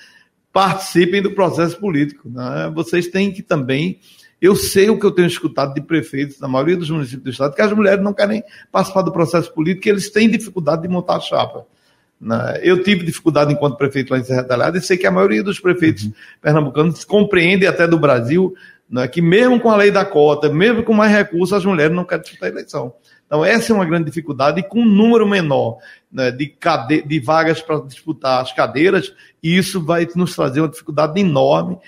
participem 0.52 1.22
do 1.22 1.32
processo 1.32 1.78
político. 1.80 2.30
Né? 2.30 2.72
Vocês 2.74 3.08
têm 3.08 3.32
que 3.32 3.42
também. 3.42 4.00
Eu 4.42 4.56
sei 4.56 4.90
o 4.90 5.00
que 5.00 5.06
eu 5.06 5.12
tenho 5.12 5.28
escutado 5.28 5.74
de 5.74 5.82
prefeitos 5.82 6.40
na 6.40 6.48
maioria 6.48 6.76
dos 6.76 6.90
municípios 6.90 7.24
do 7.24 7.30
estado, 7.30 7.56
que 7.56 7.62
as 7.62 7.72
mulheres 7.72 8.04
não 8.04 8.14
querem 8.14 8.44
participar 8.72 9.02
do 9.04 9.12
processo 9.12 9.54
político, 9.54 9.88
eles 9.88 10.10
têm 10.10 10.30
dificuldade 10.30 10.82
de 10.82 10.88
montar 10.90 11.16
a 11.16 11.20
chapa. 11.22 11.66
Né? 12.20 12.60
Eu 12.62 12.84
tive 12.84 13.06
dificuldade 13.06 13.54
enquanto 13.54 13.78
prefeito 13.78 14.12
lá 14.12 14.20
em 14.20 14.24
Serra 14.24 14.44
Talhada 14.44 14.78
e 14.78 14.82
sei 14.82 14.98
que 14.98 15.08
a 15.08 15.12
maioria 15.12 15.42
dos 15.42 15.60
prefeitos 15.60 16.06
uhum. 16.06 16.14
pernambucanos 16.42 17.06
compreende 17.06 17.66
até 17.66 17.88
do 17.88 17.98
Brasil 17.98 18.54
né, 18.90 19.08
que 19.08 19.22
mesmo 19.22 19.60
com 19.60 19.70
a 19.70 19.76
lei 19.76 19.90
da 19.90 20.06
cota, 20.06 20.50
mesmo 20.50 20.84
com 20.84 20.94
mais 20.94 21.12
recursos, 21.12 21.54
as 21.54 21.66
mulheres 21.66 21.96
não 21.96 22.06
querem 22.06 22.24
disputar 22.24 22.50
a 22.50 22.52
eleição. 22.52 22.94
Então, 23.34 23.44
essa 23.44 23.74
é 23.74 23.76
uma 23.76 23.84
grande 23.84 24.06
dificuldade, 24.06 24.60
e 24.60 24.64
com 24.64 24.82
um 24.82 24.86
número 24.86 25.28
menor 25.28 25.80
né, 26.12 26.30
de, 26.30 26.46
cade... 26.46 27.02
de 27.02 27.20
vagas 27.20 27.64
para 27.64 27.80
disputar 27.80 28.44
as 28.44 28.54
cadeiras, 28.54 29.12
isso 29.42 29.84
vai 29.84 30.08
nos 30.16 30.36
trazer 30.36 30.62
uma 30.62 30.70
dificuldade 30.70 31.20
enorme. 31.20 31.80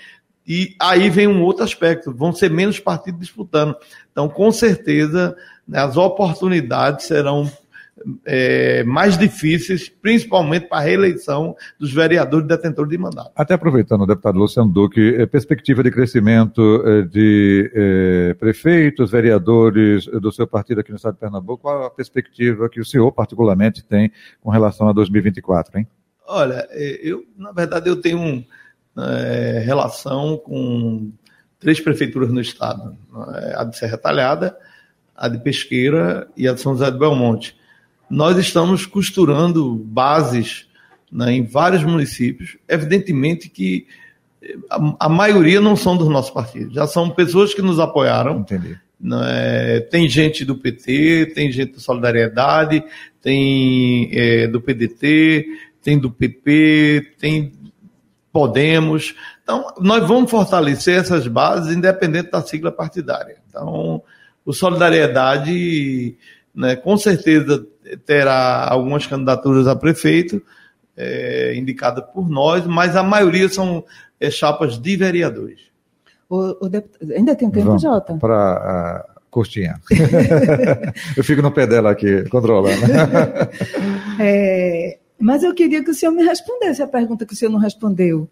E 0.44 0.74
aí 0.76 1.08
vem 1.08 1.28
um 1.28 1.44
outro 1.44 1.62
aspecto: 1.62 2.12
vão 2.12 2.32
ser 2.32 2.50
menos 2.50 2.80
partidos 2.80 3.20
disputando. 3.20 3.76
Então, 4.10 4.28
com 4.28 4.50
certeza, 4.50 5.36
né, 5.68 5.78
as 5.78 5.96
oportunidades 5.96 7.06
serão 7.06 7.48
é, 8.24 8.84
mais 8.84 9.16
difíceis, 9.16 9.88
principalmente 9.88 10.68
para 10.68 10.78
a 10.78 10.80
reeleição 10.82 11.56
dos 11.78 11.92
vereadores 11.92 12.46
detentores 12.46 12.90
de 12.90 12.98
mandato. 12.98 13.32
Até 13.34 13.54
aproveitando, 13.54 14.06
deputado 14.06 14.38
Luciano 14.38 14.70
Duque, 14.70 15.14
é, 15.16 15.26
perspectiva 15.26 15.82
de 15.82 15.90
crescimento 15.90 16.82
é, 16.86 17.02
de 17.02 17.70
é, 17.74 18.34
prefeitos, 18.34 19.10
vereadores 19.10 20.06
do 20.06 20.30
seu 20.30 20.46
partido 20.46 20.80
aqui 20.80 20.90
no 20.90 20.96
estado 20.96 21.14
de 21.14 21.20
Pernambuco, 21.20 21.62
qual 21.62 21.84
a 21.84 21.90
perspectiva 21.90 22.68
que 22.68 22.80
o 22.80 22.84
senhor 22.84 23.10
particularmente 23.12 23.82
tem 23.84 24.12
com 24.40 24.50
relação 24.50 24.88
a 24.88 24.92
2024, 24.92 25.78
hein? 25.78 25.88
Olha, 26.28 26.66
eu, 26.72 27.24
na 27.36 27.52
verdade, 27.52 27.88
eu 27.88 28.00
tenho 28.00 28.44
é, 28.98 29.62
relação 29.64 30.36
com 30.36 31.12
três 31.58 31.80
prefeituras 31.80 32.30
no 32.30 32.40
estado, 32.40 32.96
a 33.54 33.64
de 33.64 33.76
Serra 33.76 33.96
Talhada, 33.96 34.56
a 35.14 35.28
de 35.28 35.38
Pesqueira 35.38 36.28
e 36.36 36.46
a 36.46 36.52
de 36.52 36.60
São 36.60 36.72
José 36.72 36.90
do 36.90 36.98
Belmonte 36.98 37.56
nós 38.08 38.36
estamos 38.38 38.86
costurando 38.86 39.74
bases 39.74 40.66
né, 41.10 41.32
em 41.32 41.44
vários 41.44 41.82
municípios. 41.84 42.56
Evidentemente 42.68 43.48
que 43.48 43.86
eh, 44.42 44.56
a, 44.70 45.06
a, 45.06 45.08
maioria 45.08 45.60
não 45.60 45.76
são 45.76 45.96
do 45.96 46.08
nosso 46.08 46.32
partido, 46.32 46.72
já 46.72 46.86
são 46.86 47.10
pessoas 47.10 47.54
que 47.54 47.62
nos 47.62 47.78
apoiaram. 47.78 48.40
Entendi. 48.40 48.78
Né, 48.98 49.80
tem 49.90 50.08
gente 50.08 50.44
do 50.44 50.56
PT, 50.56 51.32
tem 51.34 51.52
gente 51.52 51.72
do 51.72 51.80
Solidariedade, 51.80 52.82
tem 53.20 54.08
é, 54.12 54.46
do 54.46 54.60
PDT, 54.60 55.44
tem 55.82 55.98
do 55.98 56.10
PP, 56.10 57.14
tem 57.18 57.52
Podemos. 58.36 59.14
Então, 59.42 59.72
nós 59.80 60.06
vamos 60.06 60.30
fortalecer 60.30 60.98
essas 60.98 61.26
bases 61.26 61.74
independente 61.74 62.30
da 62.30 62.42
sigla 62.42 62.70
partidária. 62.70 63.38
Então, 63.48 64.02
o 64.44 64.52
Solidariedade 64.52 66.18
né, 66.56 66.74
com 66.74 66.96
certeza 66.96 67.66
terá 68.06 68.66
algumas 68.68 69.06
candidaturas 69.06 69.66
a 69.66 69.76
prefeito 69.76 70.42
é, 70.96 71.54
indicadas 71.54 72.04
por 72.12 72.28
nós, 72.28 72.66
mas 72.66 72.96
a 72.96 73.02
maioria 73.02 73.48
são 73.48 73.84
é, 74.18 74.30
chapas 74.30 74.78
de 74.78 74.96
vereadores. 74.96 75.60
O, 76.28 76.66
o 76.66 76.68
deputado... 76.68 77.12
Ainda 77.12 77.36
tem 77.36 77.50
tempo, 77.50 77.66
Vamos 77.66 77.82
Jota? 77.82 78.16
Para 78.16 79.04
uh, 79.06 79.20
curtinha. 79.30 79.78
eu 81.16 81.22
fico 81.22 81.42
no 81.42 81.52
pé 81.52 81.66
dela 81.66 81.90
aqui, 81.90 82.28
controlando. 82.30 82.80
é, 84.18 84.98
mas 85.20 85.44
eu 85.44 85.54
queria 85.54 85.84
que 85.84 85.90
o 85.90 85.94
senhor 85.94 86.12
me 86.12 86.24
respondesse 86.24 86.82
a 86.82 86.88
pergunta 86.88 87.26
que 87.26 87.34
o 87.34 87.36
senhor 87.36 87.50
não 87.50 87.58
respondeu. 87.58 88.28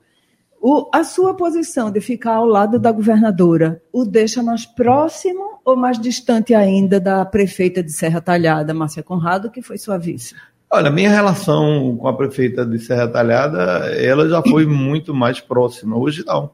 O, 0.67 0.89
a 0.95 1.05
sua 1.05 1.35
posição 1.35 1.91
de 1.91 2.01
ficar 2.01 2.37
ao 2.37 2.47
lado 2.47 2.79
da 2.79 2.91
governadora 2.91 3.83
o 3.93 4.03
deixa 4.03 4.43
mais 4.43 4.65
próximo 4.65 5.61
ou 5.63 5.77
mais 5.77 6.01
distante 6.01 6.55
ainda 6.55 6.99
da 6.99 7.23
prefeita 7.23 7.83
de 7.83 7.93
Serra 7.93 8.19
Talhada, 8.19 8.73
Márcia 8.73 9.03
Conrado, 9.03 9.51
que 9.51 9.61
foi 9.61 9.77
sua 9.77 9.99
vice? 9.99 10.35
Olha, 10.71 10.91
minha 10.91 11.11
relação 11.11 11.99
com 11.99 12.09
a 12.09 12.17
prefeita 12.17 12.65
de 12.65 12.79
Serra 12.79 13.07
Talhada, 13.07 13.61
ela 13.95 14.27
já 14.27 14.41
foi 14.41 14.65
muito 14.65 15.13
mais 15.13 15.39
próxima. 15.39 15.99
Hoje 15.99 16.25
não. 16.25 16.51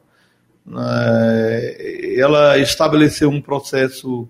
É, 0.77 2.16
ela 2.18 2.59
estabeleceu 2.59 3.31
um 3.31 3.40
processo 3.40 4.29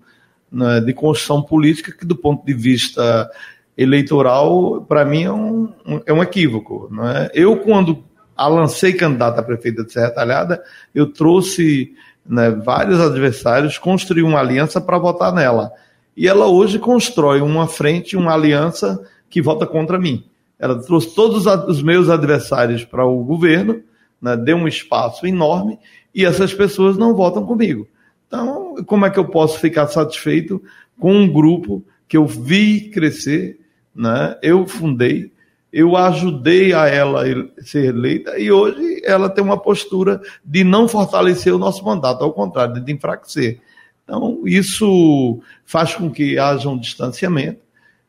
né, 0.53 0.83
de 0.83 0.93
construção 0.93 1.41
política 1.41 1.91
que, 1.91 2.05
do 2.05 2.17
ponto 2.17 2.45
de 2.45 2.53
vista 2.53 3.31
eleitoral, 3.79 4.83
para 4.83 5.07
mim 5.07 5.25
é 5.25 5.33
um, 5.33 5.73
é 6.05 6.13
um 6.13 6.23
equívoco. 6.23 6.91
É? 7.03 7.31
Eu, 7.33 7.57
quando 7.57 8.10
a 8.41 8.49
lancei 8.49 8.95
candidata 8.95 9.43
a 9.43 9.45
prefeita 9.45 9.85
de 9.85 9.93
Serra 9.93 10.09
Talhada, 10.13 10.65
eu 10.95 11.13
trouxe 11.13 11.93
né, 12.27 12.51
vários 12.51 12.99
adversários, 12.99 13.77
construí 13.77 14.23
uma 14.23 14.41
aliança 14.41 14.81
para 14.81 14.97
votar 14.97 15.31
nela. 15.31 15.71
E 16.17 16.27
ela 16.27 16.47
hoje 16.47 16.79
constrói 16.79 17.43
uma 17.43 17.69
frente, 17.69 18.17
uma 18.17 18.33
aliança 18.33 18.99
que 19.29 19.43
vota 19.43 19.67
contra 19.67 19.99
mim. 19.99 20.25
Ela 20.59 20.81
trouxe 20.81 21.15
todos 21.15 21.45
os 21.45 21.83
meus 21.83 22.09
adversários 22.09 22.83
para 22.83 23.05
o 23.05 23.23
governo, 23.23 23.83
né, 24.23 24.39
deu 24.39 24.57
um 24.57 24.67
espaço 24.67 25.27
enorme 25.27 25.79
e 26.15 26.25
essas 26.25 26.55
pessoas 26.55 26.97
não 26.97 27.15
votam 27.15 27.45
comigo. 27.45 27.87
Então, 28.27 28.77
como 28.87 29.05
é 29.05 29.11
que 29.11 29.19
eu 29.19 29.27
posso 29.27 29.59
ficar 29.59 29.87
satisfeito 29.89 30.63
com 30.99 31.13
um 31.13 31.31
grupo 31.31 31.85
que 32.09 32.17
eu 32.17 32.25
vi 32.25 32.89
crescer, 32.89 33.61
né, 33.95 34.39
eu 34.43 34.67
fundei, 34.67 35.31
eu 35.73 35.97
ajudei 35.97 36.73
a 36.73 36.89
ela 36.89 37.25
ser 37.63 37.87
eleita 37.87 38.39
e 38.39 38.51
hoje 38.51 39.01
ela 39.05 39.29
tem 39.29 39.43
uma 39.43 39.61
postura 39.61 40.21
de 40.45 40.65
não 40.65 40.89
fortalecer 40.89 41.55
o 41.55 41.59
nosso 41.59 41.85
mandato, 41.85 42.25
ao 42.25 42.33
contrário, 42.33 42.83
de 42.83 42.93
enfraquecer. 42.93 43.61
Então, 44.03 44.43
isso 44.45 45.41
faz 45.65 45.95
com 45.95 46.11
que 46.11 46.37
haja 46.39 46.69
um 46.69 46.79
distanciamento. 46.79 47.61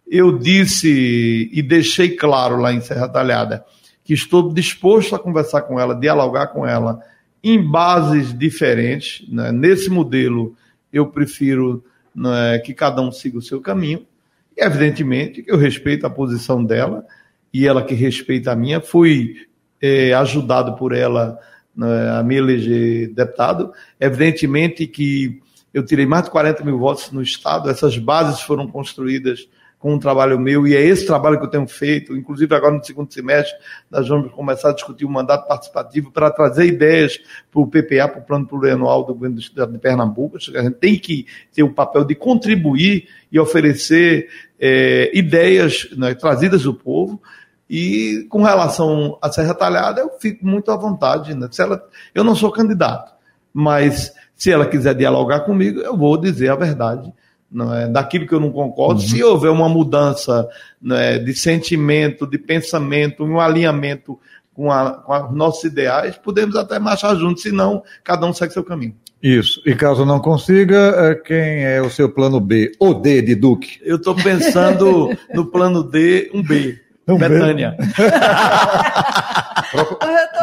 Eu 0.07 0.37
disse 0.37 1.49
e 1.53 1.61
deixei 1.61 2.15
claro 2.15 2.57
lá 2.57 2.73
em 2.73 2.81
Serra 2.81 3.07
Talhada 3.07 3.63
que 4.03 4.13
estou 4.13 4.51
disposto 4.51 5.15
a 5.15 5.19
conversar 5.19 5.61
com 5.61 5.79
ela, 5.79 5.93
dialogar 5.93 6.47
com 6.47 6.65
ela 6.65 6.99
em 7.43 7.61
bases 7.61 8.37
diferentes. 8.37 9.23
Né? 9.29 9.51
Nesse 9.51 9.89
modelo, 9.89 10.55
eu 10.91 11.07
prefiro 11.07 11.83
né, 12.13 12.59
que 12.59 12.73
cada 12.73 13.01
um 13.01 13.11
siga 13.11 13.37
o 13.37 13.41
seu 13.41 13.61
caminho. 13.61 14.05
E, 14.57 14.63
evidentemente, 14.63 15.43
eu 15.47 15.55
respeito 15.55 16.05
a 16.05 16.09
posição 16.09 16.63
dela 16.65 17.05
e 17.53 17.67
ela 17.67 17.83
que 17.83 17.93
respeita 17.93 18.51
a 18.51 18.55
minha. 18.55 18.81
Fui 18.81 19.35
é, 19.81 20.13
ajudado 20.13 20.75
por 20.75 20.93
ela 20.93 21.37
né, 21.75 22.09
a 22.11 22.23
me 22.23 22.35
eleger 22.35 23.13
deputado. 23.13 23.71
Evidentemente 23.99 24.87
que 24.87 25.41
eu 25.73 25.85
tirei 25.85 26.05
mais 26.05 26.25
de 26.25 26.31
40 26.31 26.63
mil 26.63 26.77
votos 26.77 27.11
no 27.11 27.21
Estado, 27.21 27.69
essas 27.69 27.97
bases 27.97 28.41
foram 28.41 28.67
construídas 28.67 29.47
com 29.81 29.95
um 29.95 29.99
trabalho 29.99 30.39
meu, 30.39 30.67
e 30.67 30.75
é 30.75 30.85
esse 30.85 31.07
trabalho 31.07 31.39
que 31.39 31.45
eu 31.45 31.49
tenho 31.49 31.67
feito, 31.67 32.15
inclusive 32.15 32.53
agora 32.53 32.75
no 32.75 32.85
segundo 32.85 33.11
semestre, 33.11 33.57
nós 33.89 34.07
vamos 34.07 34.31
começar 34.31 34.69
a 34.69 34.73
discutir 34.73 35.05
o 35.05 35.07
um 35.07 35.11
mandato 35.11 35.47
participativo 35.47 36.11
para 36.11 36.29
trazer 36.29 36.67
ideias 36.67 37.19
para 37.51 37.61
o 37.61 37.65
PPA, 37.65 38.07
para 38.07 38.19
o 38.19 38.23
Plano 38.23 38.45
Plurianual 38.45 39.03
do 39.03 39.15
Governo 39.15 39.37
do 39.37 39.41
Estado 39.41 39.71
de 39.71 39.79
Pernambuco. 39.79 40.37
A 40.37 40.61
gente 40.61 40.75
tem 40.75 40.99
que 40.99 41.25
ter 41.51 41.63
o 41.63 41.73
papel 41.73 42.03
de 42.03 42.13
contribuir 42.13 43.07
e 43.31 43.39
oferecer 43.39 44.29
é, 44.59 45.09
ideias 45.17 45.89
né, 45.97 46.13
trazidas 46.13 46.61
do 46.61 46.75
povo, 46.75 47.19
e 47.73 48.27
com 48.29 48.43
relação 48.43 49.17
à 49.21 49.31
Serra 49.31 49.53
Talhada, 49.53 50.01
eu 50.01 50.09
fico 50.19 50.45
muito 50.45 50.69
à 50.69 50.75
vontade. 50.75 51.33
Né? 51.33 51.47
Se 51.49 51.61
ela, 51.61 51.81
eu 52.13 52.21
não 52.21 52.35
sou 52.35 52.51
candidato, 52.51 53.13
mas 53.53 54.11
se 54.35 54.51
ela 54.51 54.65
quiser 54.65 54.93
dialogar 54.93 55.39
comigo, 55.45 55.79
eu 55.79 55.95
vou 55.95 56.17
dizer 56.17 56.49
a 56.49 56.55
verdade. 56.57 57.13
Não 57.49 57.73
é, 57.73 57.87
daquilo 57.87 58.27
que 58.27 58.33
eu 58.35 58.41
não 58.41 58.51
concordo. 58.51 58.99
Uhum. 58.99 59.07
Se 59.07 59.23
houver 59.23 59.49
uma 59.49 59.69
mudança 59.69 60.49
né, 60.81 61.17
de 61.17 61.33
sentimento, 61.33 62.27
de 62.27 62.37
pensamento, 62.37 63.23
um 63.23 63.39
alinhamento 63.39 64.19
com, 64.53 64.69
a, 64.69 64.91
com 64.91 65.27
os 65.27 65.33
nossos 65.33 65.63
ideais, 65.63 66.17
podemos 66.17 66.57
até 66.57 66.77
marchar 66.77 67.15
juntos, 67.15 67.41
senão 67.41 67.83
cada 68.03 68.25
um 68.25 68.33
segue 68.33 68.51
seu 68.51 68.65
caminho. 68.65 68.95
Isso. 69.23 69.61
E 69.65 69.75
caso 69.75 70.05
não 70.05 70.19
consiga, 70.19 70.75
é, 70.75 71.15
quem 71.15 71.63
é 71.63 71.81
o 71.81 71.89
seu 71.89 72.09
plano 72.09 72.41
B? 72.41 72.73
O 72.79 72.93
D 72.93 73.21
de 73.21 73.35
Duque? 73.35 73.79
Eu 73.81 73.95
estou 73.95 74.13
pensando 74.13 75.09
no 75.33 75.45
plano 75.45 75.83
D, 75.83 76.29
um 76.33 76.43
B. 76.43 76.77
Betânia. 77.07 77.75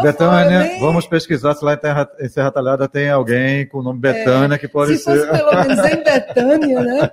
Betânia, 0.02 0.60
nem... 0.60 0.80
vamos 0.80 1.06
pesquisar 1.06 1.54
se 1.54 1.64
lá 1.64 1.74
em, 1.74 1.78
Terra, 1.78 2.08
em 2.20 2.28
Serra 2.28 2.50
Talhada 2.50 2.88
tem 2.88 3.10
alguém 3.10 3.66
com 3.66 3.78
o 3.78 3.82
nome 3.82 4.00
Betânia 4.00 4.56
é, 4.56 4.58
que 4.58 4.68
pode 4.68 4.96
se 4.96 5.04
ser. 5.04 5.20
Se 5.20 5.26
fosse 5.26 5.38
pelo 5.38 5.52
menos 5.52 5.78
em 5.78 6.02
Betânia, 6.04 6.80
né? 6.80 7.10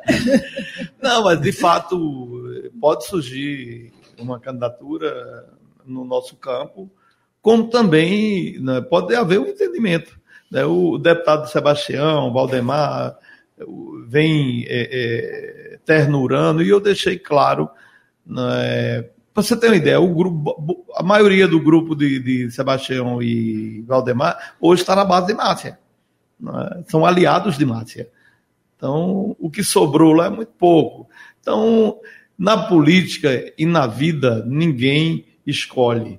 Não, 1.02 1.24
mas 1.24 1.42
de 1.42 1.52
fato 1.52 2.44
pode 2.80 3.06
surgir 3.06 3.92
uma 4.20 4.40
candidatura 4.40 5.46
no 5.86 6.06
nosso 6.06 6.36
campo, 6.36 6.90
como 7.42 7.70
também 7.70 8.60
né, 8.60 8.82
pode 8.82 9.16
haver 9.16 9.40
um 9.40 9.48
entendimento. 9.48 10.18
Né? 10.52 10.66
O 10.66 10.98
deputado 10.98 11.48
Sebastião, 11.48 12.34
Valdemar, 12.34 13.18
vem 14.08 14.66
é, 14.68 14.90
é, 14.92 15.78
ternurando, 15.86 16.64
e 16.64 16.70
eu 16.70 16.80
deixei 16.80 17.18
claro 17.18 17.70
né, 18.26 19.06
para 19.36 19.44
você 19.44 19.58
ter 19.58 19.68
uma 19.68 19.76
ideia, 19.76 20.00
o 20.00 20.16
grupo, 20.16 20.86
a 20.96 21.04
maioria 21.04 21.46
do 21.46 21.60
grupo 21.60 21.94
de, 21.94 22.20
de 22.20 22.52
Sebastião 22.52 23.22
e 23.22 23.82
Valdemar 23.82 24.56
hoje 24.62 24.82
está 24.82 24.96
na 24.96 25.04
base 25.04 25.28
de 25.28 25.34
Márcia. 25.34 25.78
É? 26.42 26.84
São 26.88 27.06
aliados 27.06 27.58
de 27.58 27.66
Márcia. 27.66 28.10
Então, 28.78 29.36
o 29.38 29.52
que 29.52 29.62
sobrou 29.62 30.14
lá 30.14 30.28
é 30.28 30.30
muito 30.30 30.54
pouco. 30.58 31.10
Então, 31.42 32.00
na 32.40 32.66
política 32.66 33.52
e 33.58 33.66
na 33.66 33.86
vida, 33.86 34.42
ninguém 34.48 35.26
escolhe. 35.46 36.18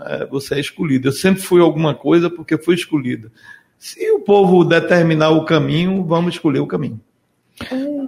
É? 0.00 0.26
Você 0.26 0.56
é 0.56 0.60
escolhido. 0.60 1.06
Eu 1.06 1.12
sempre 1.12 1.40
fui 1.40 1.60
alguma 1.60 1.94
coisa 1.94 2.28
porque 2.28 2.58
fui 2.58 2.74
escolhido. 2.74 3.30
Se 3.78 4.10
o 4.10 4.18
povo 4.18 4.64
determinar 4.64 5.30
o 5.30 5.44
caminho, 5.44 6.04
vamos 6.04 6.34
escolher 6.34 6.58
o 6.58 6.66
caminho. 6.66 7.00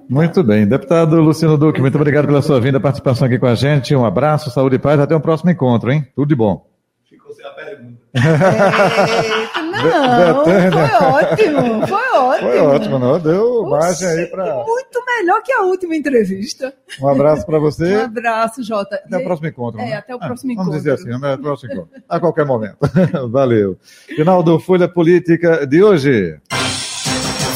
Muito 0.08 0.42
bem. 0.42 0.66
Deputado 0.66 1.20
Luciano 1.20 1.56
Duque, 1.56 1.80
muito 1.80 1.96
obrigado 1.96 2.26
pela 2.26 2.42
sua 2.42 2.60
vinda, 2.60 2.80
participação 2.80 3.26
aqui 3.26 3.38
com 3.38 3.46
a 3.46 3.54
gente. 3.54 3.94
Um 3.94 4.04
abraço, 4.04 4.50
saúde 4.50 4.76
e 4.76 4.78
paz. 4.78 5.00
Até 5.00 5.14
o 5.14 5.20
próximo 5.20 5.50
encontro, 5.50 5.90
hein? 5.90 6.06
Tudo 6.14 6.28
de 6.28 6.34
bom. 6.34 6.66
Ficou 7.08 7.32
sem 7.32 7.44
a 7.44 7.50
pergunta. 7.50 8.00
Eita, 9.80 10.10
não, 10.20 10.44
foi 10.44 11.06
ótimo, 11.06 11.86
foi 11.86 12.18
ótimo. 12.18 12.50
Foi 12.50 12.58
ótimo, 12.58 12.98
não? 12.98 13.18
Deu 13.18 13.66
margem 13.66 14.08
aí 14.08 14.26
para. 14.26 14.64
Muito 14.64 15.04
melhor 15.06 15.42
que 15.42 15.52
a 15.52 15.62
última 15.62 15.96
entrevista. 15.96 16.74
Um 17.00 17.08
abraço 17.08 17.46
para 17.46 17.58
você. 17.58 17.96
Um 17.96 18.04
abraço, 18.04 18.62
Jota. 18.62 18.96
Até 18.96 19.16
o 19.16 19.24
próximo 19.24 19.48
encontro. 19.48 19.80
É, 19.80 19.86
né? 19.86 19.94
até 19.94 20.14
o 20.14 20.18
próximo 20.18 20.50
ah, 20.50 20.54
encontro. 20.54 20.72
Vamos 20.72 20.84
dizer 20.84 20.94
assim, 20.94 21.12
até 21.16 21.34
o 21.34 21.38
próximo 21.38 21.72
encontro. 21.72 22.02
A 22.08 22.20
qualquer 22.20 22.44
momento. 22.44 22.76
Valeu. 23.30 23.78
Final 24.06 24.42
do 24.42 24.58
Folha 24.58 24.88
Política 24.88 25.66
de 25.66 25.82
hoje. 25.82 26.38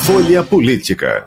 Folha 0.06 0.42
Política. 0.42 1.26